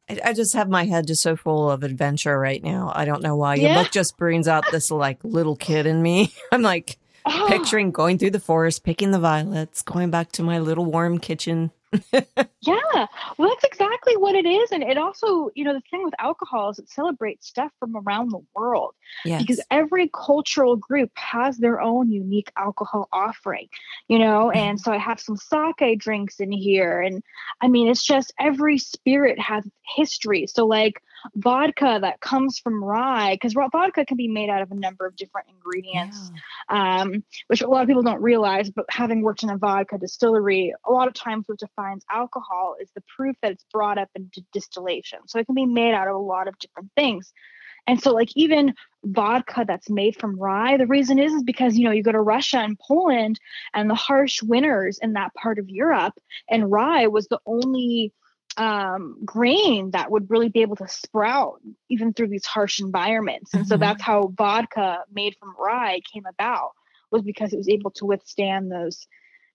[0.10, 2.92] I, I, just have my head just so full of adventure right now.
[2.96, 3.56] I don't know why.
[3.56, 3.84] Your yeah.
[3.84, 6.34] book just brings out this like little kid in me.
[6.52, 7.46] I'm like oh.
[7.50, 11.72] picturing going through the forest, picking the violets, going back to my little warm kitchen.
[12.62, 13.08] yeah.
[13.38, 14.72] Well, that's exactly what it is.
[14.72, 18.32] And it also, you know, the thing with alcohol is it celebrates stuff from around
[18.32, 18.94] the world.
[19.26, 19.42] Yes.
[19.42, 23.68] Because every cultural group has their own unique alcohol offering,
[24.08, 24.48] you know?
[24.48, 24.58] Mm-hmm.
[24.58, 27.02] And so I have some sake drinks in here.
[27.02, 27.24] And
[27.62, 29.64] I mean, it's just every spirit has
[29.96, 30.48] history.
[30.48, 31.02] So, like,
[31.36, 35.16] vodka that comes from rye because vodka can be made out of a number of
[35.16, 36.32] different ingredients
[36.70, 37.02] yeah.
[37.02, 40.74] um, which a lot of people don't realize but having worked in a vodka distillery
[40.86, 41.58] a lot of times what
[41.88, 45.66] defines alcohol is the proof that it's brought up into distillation so it can be
[45.66, 47.34] made out of a lot of different things
[47.88, 48.74] and so like even
[49.04, 52.22] vodka that's made from rye the reason is is because you know you go to
[52.22, 53.40] russia and poland
[53.74, 56.14] and the harsh winters in that part of europe
[56.50, 58.14] and rye was the only
[58.58, 63.54] um, grain that would really be able to sprout even through these harsh environments.
[63.54, 63.70] And mm-hmm.
[63.70, 66.72] so that's how vodka made from rye came about
[67.12, 69.08] was because it was able to withstand those.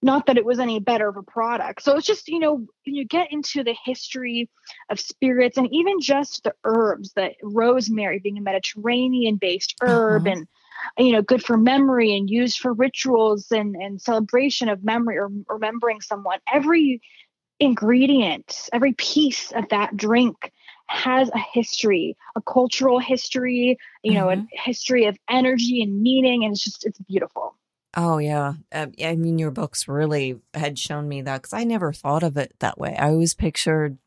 [0.04, 1.82] Not that it was any better of a product.
[1.82, 4.50] So it's just, you know, you get into the history
[4.90, 10.36] of spirits and even just the herbs, the rosemary being a Mediterranean based herb uh-huh.
[10.36, 10.48] and
[10.98, 15.30] you know good for memory and used for rituals and and celebration of memory or
[15.48, 17.00] remembering someone every
[17.62, 20.52] ingredient, every piece of that drink
[20.88, 24.40] has a history, a cultural history, you know, mm-hmm.
[24.40, 26.44] a history of energy and meaning.
[26.44, 27.56] And it's just, it's beautiful.
[27.94, 28.54] Oh, yeah.
[28.70, 32.36] Uh, I mean, your books really had shown me that because I never thought of
[32.36, 32.96] it that way.
[32.98, 33.98] I always pictured,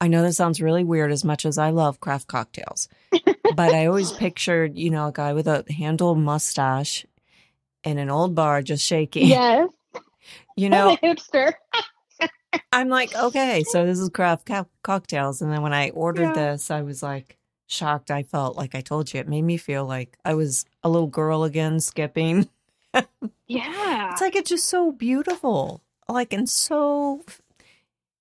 [0.00, 3.86] I know this sounds really weird as much as I love craft cocktails, but I
[3.86, 7.04] always pictured, you know, a guy with a handle mustache
[7.82, 9.26] in an old bar just shaking.
[9.32, 9.68] Yes.
[10.56, 11.54] You know, hipster.
[12.70, 15.42] I'm like, okay, so this is craft co- cocktails.
[15.42, 16.52] And then when I ordered yeah.
[16.52, 18.10] this, I was like shocked.
[18.10, 21.08] I felt like I told you, it made me feel like I was a little
[21.08, 22.48] girl again, skipping.
[23.46, 24.12] yeah.
[24.12, 25.82] It's like it's just so beautiful.
[26.08, 27.24] Like, and so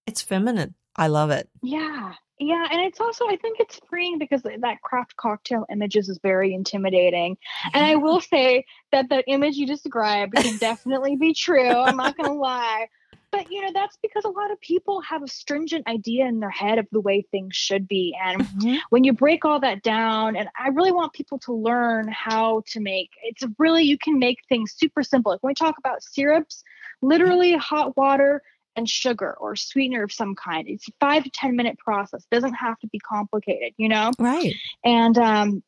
[0.07, 0.75] it's feminine.
[0.95, 1.49] I love it.
[1.61, 2.13] Yeah.
[2.39, 6.55] Yeah, and it's also I think it's freeing because that craft cocktail images is very
[6.55, 7.37] intimidating.
[7.71, 11.69] And I will say that the image you described can definitely be true.
[11.69, 12.87] I'm not gonna lie
[13.31, 16.49] but you know that's because a lot of people have a stringent idea in their
[16.49, 18.15] head of the way things should be.
[18.23, 18.75] And mm-hmm.
[18.89, 22.79] when you break all that down and i really want people to learn how to
[22.79, 25.31] make it's really you can make things super simple.
[25.31, 26.63] Like when we talk about syrups
[27.01, 28.41] literally hot water
[28.75, 30.67] and sugar or sweetener of some kind.
[30.67, 32.23] It's a five to ten minute process.
[32.23, 34.11] It doesn't have to be complicated you know?
[34.19, 34.53] Right.
[34.83, 35.63] And um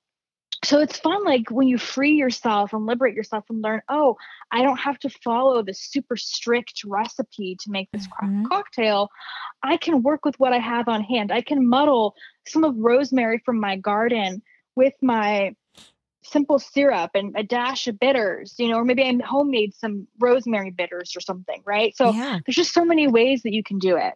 [0.64, 4.16] so it's fun like when you free yourself and liberate yourself and learn oh
[4.52, 8.46] i don't have to follow this super strict recipe to make this mm-hmm.
[8.46, 9.10] cocktail.
[9.62, 11.32] I can work with what i have on hand.
[11.32, 12.16] I can muddle
[12.48, 14.42] some of rosemary from my garden
[14.76, 15.56] with my
[16.24, 20.72] simple syrup and a dash of bitters you know or maybe i homemade some rosemary
[20.72, 21.96] bitters or something right?
[21.96, 22.40] So yeah.
[22.46, 24.14] there's just so many ways that you can do it.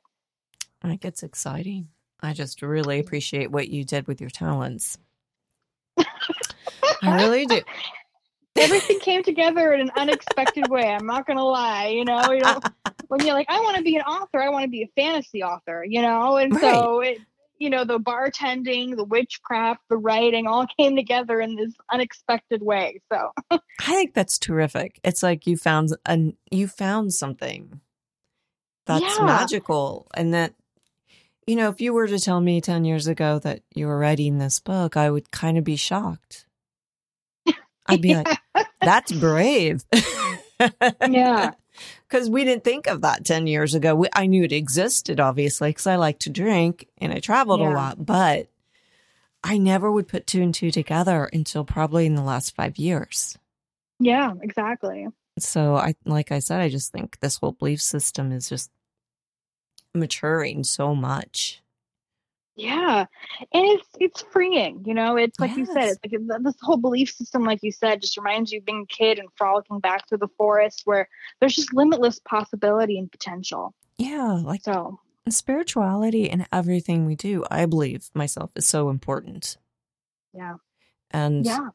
[0.81, 1.89] I think it's exciting.
[2.21, 4.97] I just really appreciate what you did with your talents
[7.01, 7.61] I really do.
[8.55, 10.85] Everything came together in an unexpected way.
[10.85, 11.87] I'm not gonna lie.
[11.87, 14.49] You know, you uh, know, when you're like, I want to be an author, I
[14.49, 15.85] want to be a fantasy author.
[15.87, 16.61] You know, and right.
[16.61, 17.19] so it,
[17.59, 23.01] you know, the bartending, the witchcraft, the writing, all came together in this unexpected way.
[23.11, 24.99] So I think that's terrific.
[25.03, 27.81] It's like you found a you found something
[28.85, 29.25] that's yeah.
[29.25, 30.55] magical, and that
[31.47, 34.37] you know, if you were to tell me 10 years ago that you were writing
[34.37, 36.46] this book, I would kind of be shocked.
[37.87, 38.37] I'd be like,
[38.81, 39.83] that's brave.
[41.07, 41.51] yeah.
[42.09, 43.95] Because we didn't think of that 10 years ago.
[43.95, 47.71] We, I knew it existed, obviously, because I like to drink and I traveled yeah.
[47.71, 48.47] a lot, but
[49.43, 53.37] I never would put two and two together until probably in the last five years.
[53.99, 55.07] Yeah, exactly.
[55.39, 58.71] So I, like I said, I just think this whole belief system is just
[59.93, 61.61] maturing so much.
[62.57, 63.05] Yeah,
[63.53, 64.83] and it's it's freeing.
[64.83, 65.57] You know, it's like yes.
[65.59, 68.65] you said, it's like this whole belief system, like you said, just reminds you of
[68.65, 71.07] being a kid and frolicking back through the forest, where
[71.39, 73.75] there's just limitless possibility and potential.
[73.99, 74.99] Yeah, like so
[75.29, 77.45] spirituality and everything we do.
[77.51, 79.57] I believe myself is so important.
[80.33, 80.55] Yeah,
[81.11, 81.69] and yeah,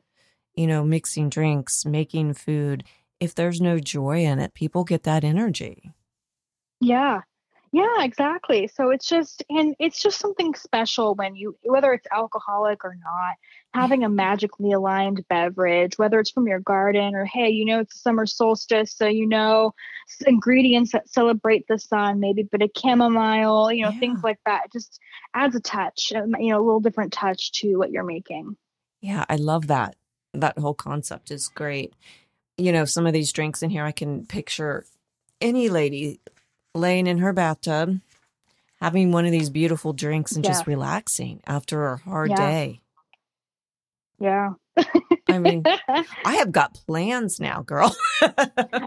[0.57, 2.83] you know, mixing drinks, making food.
[3.21, 5.93] If there's no joy in it, people get that energy.
[6.81, 7.21] Yeah,
[7.73, 8.69] yeah, exactly.
[8.69, 13.37] So it's just, and it's just something special when you, whether it's alcoholic or not,
[13.73, 17.99] having a magically aligned beverage, whether it's from your garden or, hey, you know, it's
[17.99, 18.93] summer solstice.
[18.93, 19.73] So, you know,
[20.27, 23.99] ingredients that celebrate the sun, maybe a bit of chamomile, you know, yeah.
[23.99, 24.67] things like that.
[24.67, 25.01] It just
[25.33, 28.55] adds a touch, um, you know, a little different touch to what you're making.
[29.01, 29.97] Yeah, I love that.
[30.35, 31.95] That whole concept is great.
[32.59, 34.85] You know, some of these drinks in here, I can picture
[35.41, 36.21] any lady
[36.75, 38.01] laying in her bathtub,
[38.81, 40.51] having one of these beautiful drinks and Yeah.
[40.51, 42.37] just relaxing after a hard Yeah.
[42.37, 42.83] day.
[44.19, 44.51] Yeah.
[45.29, 45.65] I mean,
[46.25, 47.95] I have got plans now, girl.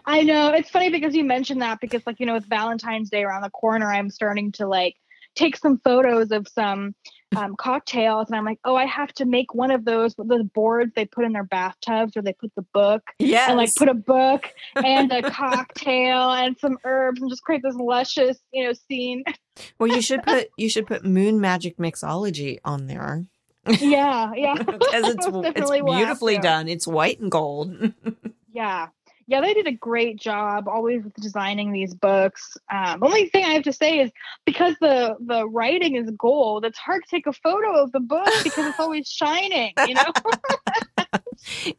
[0.06, 0.52] I know.
[0.54, 3.50] It's funny because you mentioned that because like, you know, with Valentine's Day around the
[3.50, 4.96] corner, I'm starting to like
[5.36, 6.96] take some photos of some
[7.36, 10.44] um, cocktails and I'm like, oh, I have to make one of those with the
[10.44, 13.48] boards they put in their bathtubs or they put the book Yeah.
[13.50, 17.76] and like put a book and a cocktail and some herbs and just create this
[17.76, 19.24] luscious, you know, scene.
[19.80, 23.26] well, you should put you should put Moon Magic Mixology on there
[23.68, 24.54] Yeah, yeah.
[24.58, 24.78] because
[25.10, 26.68] it's it's definitely will have beautifully done.
[26.68, 27.94] It's white and gold.
[28.54, 28.88] Yeah.
[29.28, 32.58] Yeah, they did a great job always with designing these books.
[32.72, 34.12] Um, the only thing I have to say is
[34.46, 38.30] because the the writing is gold, it's hard to take a photo of the book
[38.44, 40.14] because it's always shining, you know?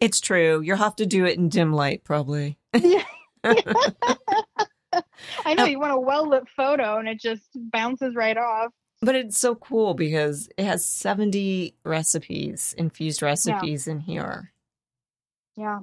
[0.00, 0.60] it's true.
[0.60, 2.58] You'll have to do it in dim light, probably.
[5.44, 8.72] I know you want a well lit photo and it just bounces right off.
[9.02, 14.52] But it's so cool because it has 70 recipes, infused recipes in here.
[15.56, 15.80] Yeah.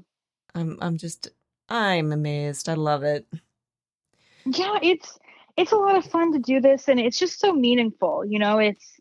[0.55, 1.29] I'm I'm just
[1.69, 2.69] I'm amazed.
[2.69, 3.25] I love it.
[4.45, 5.19] Yeah, it's
[5.55, 8.57] it's a lot of fun to do this and it's just so meaningful, you know,
[8.59, 8.99] it's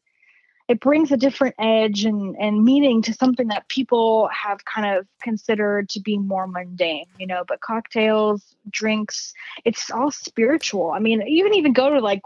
[0.68, 5.06] it brings a different edge and, and meaning to something that people have kind of
[5.20, 9.34] considered to be more mundane, you know, but cocktails, drinks,
[9.64, 10.92] it's all spiritual.
[10.92, 12.22] I mean, even even go to like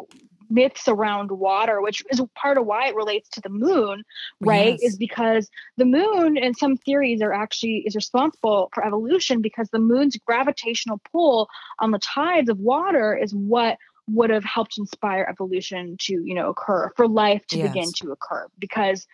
[0.50, 4.02] myths around water, which is part of why it relates to the moon,
[4.40, 4.78] right?
[4.80, 4.92] Yes.
[4.92, 9.78] Is because the moon and some theories are actually is responsible for evolution because the
[9.78, 13.78] moon's gravitational pull on the tides of water is what
[14.08, 18.46] would have helped inspire evolution to you know occur for life to begin to occur
[18.58, 19.06] because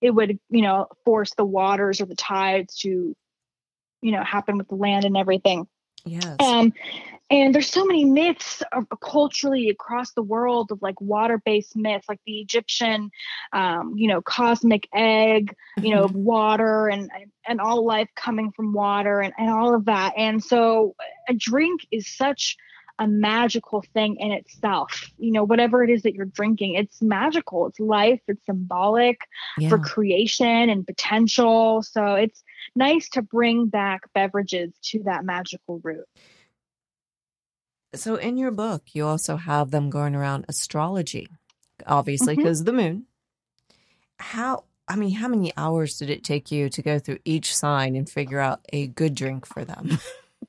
[0.00, 3.14] it would you know force the waters or the tides to
[4.00, 5.66] you know happen with the land and everything
[6.04, 6.36] Yes.
[6.40, 6.72] um
[7.30, 12.20] and there's so many myths of, culturally across the world of like water-based myths like
[12.26, 13.10] the egyptian
[13.52, 17.10] um you know cosmic egg you know, of water and
[17.46, 20.12] and all life coming from water and, and all of that.
[20.16, 20.94] And so
[21.28, 22.56] a drink is such
[22.98, 25.10] a magical thing in itself.
[25.18, 27.68] You know, whatever it is that you're drinking, it's magical.
[27.68, 29.20] It's life, it's symbolic
[29.56, 29.68] yeah.
[29.68, 31.82] for creation and potential.
[31.82, 32.42] So it's
[32.74, 36.06] nice to bring back beverages to that magical root.
[37.94, 41.28] So in your book, you also have them going around astrology,
[41.86, 42.42] obviously mm-hmm.
[42.42, 43.06] because the moon.
[44.18, 47.94] How I mean, how many hours did it take you to go through each sign
[47.94, 49.98] and figure out a good drink for them?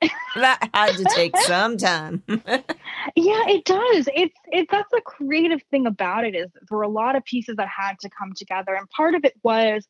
[0.36, 2.24] that had to take some time.
[2.28, 4.08] Yeah, it does.
[4.14, 7.58] It's it that's the creative thing about it is there were a lot of pieces
[7.58, 9.88] that had to come together, and part of it was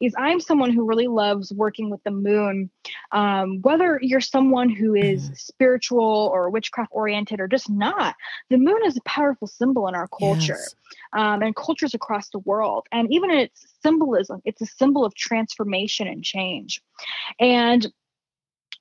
[0.00, 2.70] is I'm someone who really loves working with the moon.
[3.12, 8.14] Um, whether you're someone who is spiritual or witchcraft oriented or just not,
[8.50, 10.74] the moon is a powerful symbol in our culture Yes.
[11.12, 12.86] um, and cultures across the world.
[12.92, 16.82] And even in its symbolism, it's a symbol of transformation and change.
[17.38, 17.86] And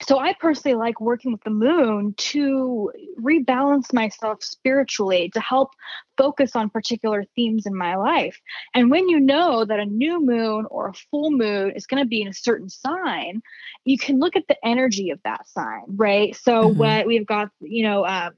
[0.01, 5.71] so I personally like working with the moon to rebalance myself spiritually to help
[6.17, 8.39] focus on particular themes in my life.
[8.73, 12.07] And when you know that a new moon or a full moon is going to
[12.07, 13.41] be in a certain sign,
[13.85, 16.35] you can look at the energy of that sign, right?
[16.35, 16.75] So Mhm.
[16.77, 18.33] when we've got, you know, um,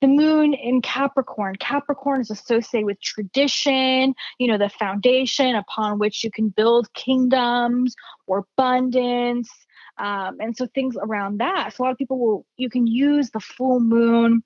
[0.00, 1.56] the moon in Capricorn.
[1.56, 7.94] Capricorn is associated with tradition, you know, the foundation upon which you can build kingdoms
[8.26, 9.50] or abundance.
[9.98, 11.74] Um, and so things around that.
[11.74, 14.42] So a lot of people will, you can use the full moon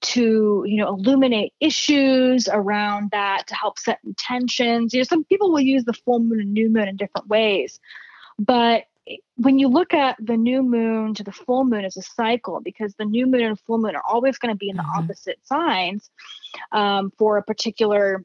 [0.00, 4.92] to, you know, illuminate issues around that to help set intentions.
[4.92, 7.80] You know, some people will use the full moon and new moon in different ways.
[8.38, 8.84] But
[9.36, 12.94] when you look at the new moon to the full moon as a cycle, because
[12.94, 14.98] the new moon and full moon are always going to be in the Mhm.
[14.98, 16.10] opposite signs
[16.72, 18.24] um, for a particular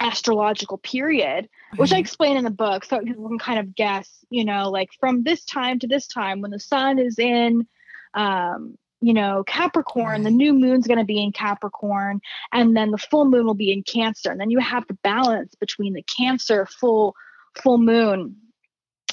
[0.00, 2.00] astrological period, which I Mhm.
[2.00, 2.84] explain in the book.
[2.84, 6.40] So people can kind of guess, you know, like from this time to this time
[6.40, 7.66] when the sun is in,
[8.14, 12.20] um, you know, Capricorn, the new moon's going to be in Capricorn,
[12.52, 14.30] and then the full moon will be in Cancer.
[14.30, 17.14] And then you have the balance between the Cancer full
[17.62, 18.36] full moon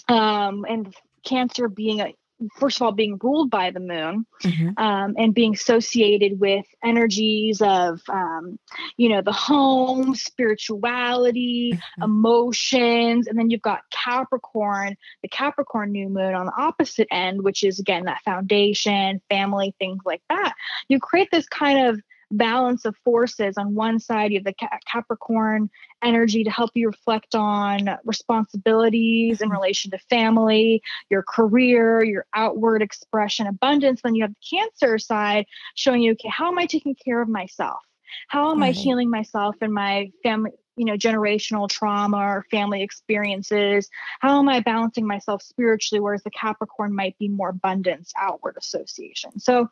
[0.07, 2.15] um, and Cancer being a
[2.57, 4.77] first of all being ruled by the moon Mhm.
[4.77, 8.59] um, and being associated with energies of um,
[8.97, 12.03] you know the home spirituality Mhm.
[12.03, 17.63] emotions and then you've got capricorn the capricorn new moon on the opposite end which
[17.63, 20.53] is again that foundation family things like that
[20.89, 21.99] you create this kind of
[22.31, 23.57] balance of forces.
[23.57, 25.69] On one side, you have the Capricorn
[26.05, 29.57] energy to help you reflect on responsibilities in mm-hmm.
[29.57, 34.01] relation to family, your career, your outward expression, abundance.
[34.03, 37.27] Then you have the Cancer side showing you, okay, how am I taking care of
[37.27, 37.79] myself?
[38.27, 38.69] How am right.
[38.69, 43.89] I healing myself and my family, you know, generational trauma or family experiences?
[44.19, 45.99] How am I balancing myself spiritually?
[45.99, 49.39] Whereas the Capricorn might be more abundance, outward association.
[49.39, 49.69] So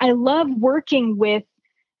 [0.00, 1.44] I love working with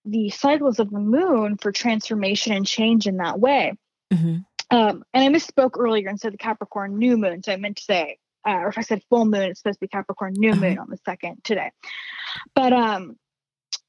[0.04, 3.74] the cycles of the moon for transformation and change in that way.
[4.12, 4.38] Mm-hmm.
[4.76, 7.42] Um, and I misspoke earlier and said the Capricorn new moon.
[7.42, 9.84] So I meant to say, uh, or if I said full moon, it's supposed to
[9.84, 10.82] be Capricorn new moon uh-huh.
[10.82, 11.70] on the second today.
[12.54, 13.16] But um,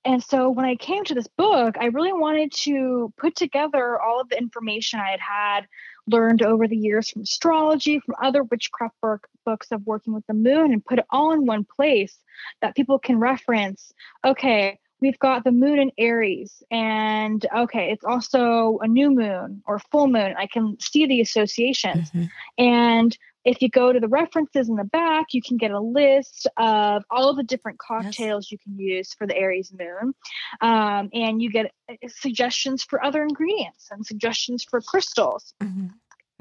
[0.05, 4.21] and so when I came to this book, I really wanted to put together all
[4.21, 5.67] of the information I had had
[6.07, 10.35] learned over the years from astrology, from other witchcraft work, books of working with the
[10.35, 12.19] moon, and put it all in one place
[12.61, 13.91] that people can reference.
[14.23, 19.77] Okay, we've got the moon in Aries, and okay, it's also a new moon or
[19.77, 20.33] full moon.
[20.35, 22.09] I can see the associations.
[22.09, 22.25] Mm-hmm.
[22.57, 26.47] And if you go to the references in the back, you can get a list
[26.57, 28.51] of all of the different cocktails yes.
[28.51, 30.15] you can use for the Aries moon.
[30.61, 35.53] Um, and you get uh, suggestions for other ingredients and suggestions for crystals.
[35.61, 35.87] Mm-hmm.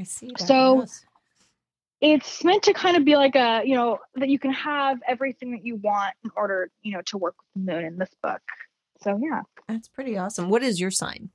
[0.01, 0.29] I see.
[0.39, 0.49] That.
[0.49, 1.05] So yes.
[2.05, 5.53] It's meant to kind of be like a, you know, that you can have everything
[5.53, 8.43] that you want in order, you know, to work with the moon in this book.
[9.03, 9.41] So yeah.
[9.69, 10.51] That's pretty awesome.
[10.51, 11.31] What is your sign?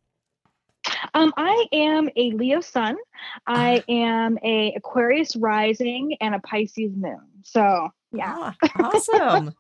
[1.16, 2.98] Um, I am a Leo sun.
[3.48, 3.92] I ah.
[3.92, 7.26] am a Aquarius rising and a Pisces moon.
[7.44, 8.36] So yeah.
[8.36, 9.56] Ah, awesome.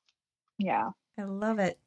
[0.58, 0.90] yeah.
[1.16, 1.78] I love it.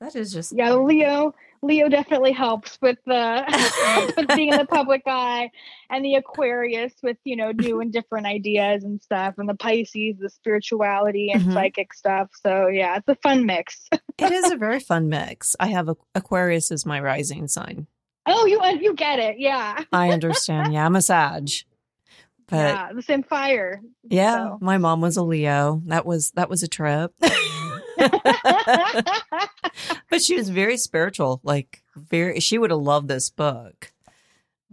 [0.00, 0.74] That is just yeah.
[0.74, 1.34] Leo
[1.64, 5.50] Leo definitely helps with the with being in the public eye,
[5.90, 10.16] and the Aquarius with you know new and different ideas and stuff, and the Pisces
[10.18, 11.52] the spirituality and mm-hmm.
[11.52, 12.30] psychic stuff.
[12.40, 13.88] So yeah, it's a fun mix.
[13.92, 15.56] it is a very fun mix.
[15.58, 17.86] I have a, Aquarius as my rising sign.
[18.26, 19.84] Oh, you uh, you get it, yeah.
[19.92, 20.72] I understand.
[20.72, 21.50] Yeah, I'm a Sag.
[22.46, 23.80] But yeah, the same fire.
[24.02, 24.58] Yeah, so.
[24.60, 25.82] my mom was a Leo.
[25.86, 27.12] That was that was a trip.
[30.10, 31.40] but she was very spiritual.
[31.42, 33.92] Like very, she would have loved this book.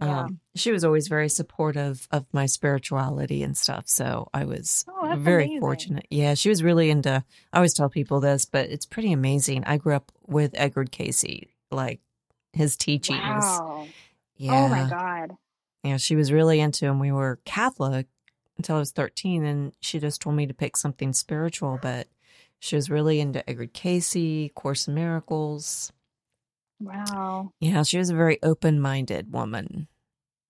[0.00, 0.22] Yeah.
[0.22, 3.84] Um, she was always very supportive of my spirituality and stuff.
[3.86, 5.60] So I was oh, very amazing.
[5.60, 6.06] fortunate.
[6.10, 7.24] Yeah, she was really into.
[7.52, 9.64] I always tell people this, but it's pretty amazing.
[9.64, 12.00] I grew up with Edgar Cayce, like
[12.52, 13.20] his teachings.
[13.20, 13.86] Wow.
[14.36, 14.54] Yeah.
[14.54, 15.36] Oh my god.
[15.84, 16.98] Yeah, she was really into him.
[16.98, 18.06] We were Catholic
[18.56, 22.06] until I was 13 and she just told me to pick something spiritual, but
[22.62, 25.92] she was really into Edgar Cayce, Course in Miracles.
[26.78, 27.52] Wow.
[27.58, 29.88] Yeah, she was a very open minded woman.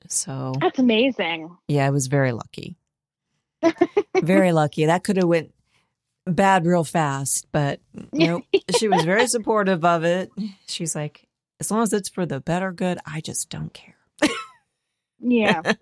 [0.08, 1.56] So that's amazing.
[1.68, 2.76] Yeah, I was very lucky.
[4.22, 4.84] very lucky.
[4.84, 5.54] That could have went
[6.26, 7.80] bad real fast, but
[8.12, 8.42] you know,
[8.76, 10.30] she was very supportive of it.
[10.66, 11.26] She's like,
[11.60, 13.96] as long as it's for the better good, I just don't care.
[15.18, 15.62] yeah.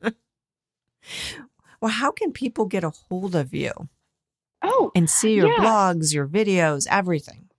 [1.81, 3.72] well, how can people get a hold of you?
[4.62, 5.58] Oh, and see your yeah.
[5.58, 7.50] blogs, your videos, everything.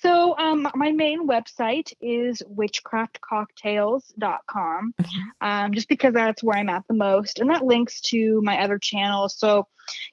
[0.00, 5.20] So, um, my main website is witchcraftcocktails.com, mm-hmm.
[5.40, 7.40] um, just because that's where I'm at the most.
[7.40, 9.36] And that links to my other channels.
[9.36, 9.66] So,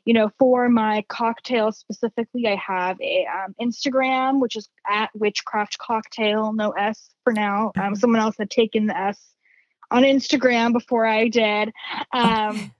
[0.05, 5.77] you know, for my cocktails specifically, I have a um, Instagram, which is at witchcraft
[5.77, 7.71] cocktail, no S for now.
[7.75, 7.95] Um, mm-hmm.
[7.95, 9.35] someone else had taken the S
[9.91, 11.71] on Instagram before I did.
[12.11, 12.71] Um,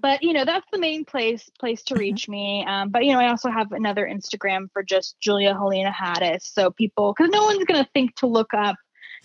[0.00, 2.00] but you know that's the main place place to mm-hmm.
[2.00, 2.64] reach me.
[2.66, 6.70] Um, but you know i also have another instagram for just Julia Halina Hadas so
[6.70, 8.76] people because no one's going to think to look up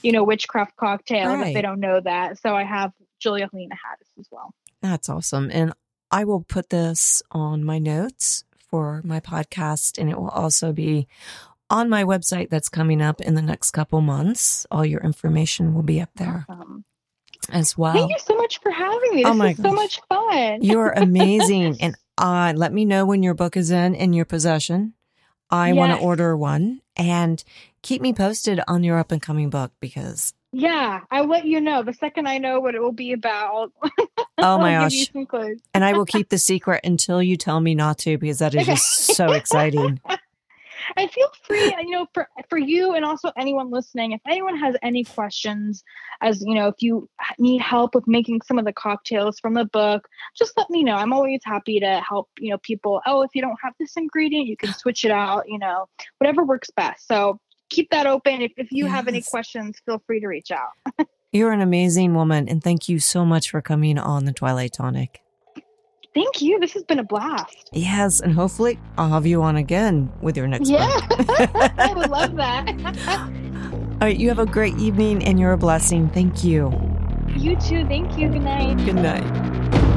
[0.02, 1.48] you know witchcraft cocktail right.
[1.48, 2.40] if they don't know that.
[2.40, 4.54] So i have Julia Halina Hadas as well.
[4.82, 5.50] That's awesome.
[5.52, 5.74] And
[6.12, 11.08] i will put this on my notes for my podcast and it will also be
[11.70, 14.68] on my website that's coming up in the next couple months.
[14.70, 16.46] All your information will be up there.
[16.50, 16.86] Awesome
[17.50, 17.94] as well.
[17.94, 19.24] Thank you so much for having me.
[19.26, 20.62] Oh this oh my so much fun.
[20.62, 21.78] You're amazing.
[21.82, 24.94] and uh, let me know when your book is in in your possession.
[25.50, 25.78] I yes.
[25.78, 27.44] want to order one and
[27.82, 31.82] keep me posted on your up and coming book because yeah, I'll let you know
[31.82, 33.72] the second I know what it will be about.
[34.38, 35.12] oh my gosh!
[35.74, 38.68] and I will keep the secret until you tell me not to because that is
[38.68, 40.00] just so exciting.
[40.98, 44.76] And feel free, you know, for for you and also anyone listening, if anyone has
[44.82, 45.84] any questions,
[46.22, 47.10] as you know, if you
[47.40, 50.08] need help with making some of the cocktails from the book,
[50.38, 50.96] just let me know.
[50.96, 52.30] I'm always happy to help.
[52.40, 53.02] You know, people.
[53.06, 55.44] Oh, if you don't have this ingredient, you can switch it out.
[55.48, 55.88] You know,
[56.20, 57.08] whatever works best.
[57.08, 58.42] So keep that open.
[58.42, 58.94] If if you yes.
[58.94, 61.08] have any questions, feel free to reach out.
[61.32, 65.23] You're an amazing woman, and thank you so much for coming on the Twilight Tonic.
[66.14, 66.60] Thank you.
[66.60, 67.70] This has been a blast.
[67.72, 71.00] Yes, and hopefully I'll have you on again with your next yeah.
[71.10, 72.70] I would love that.
[73.94, 76.10] All right, you have a great evening and you're a blessing.
[76.10, 76.72] Thank you.
[77.36, 77.86] You too.
[77.88, 78.30] Thank you.
[78.30, 78.78] Good night.
[78.86, 79.90] Good night.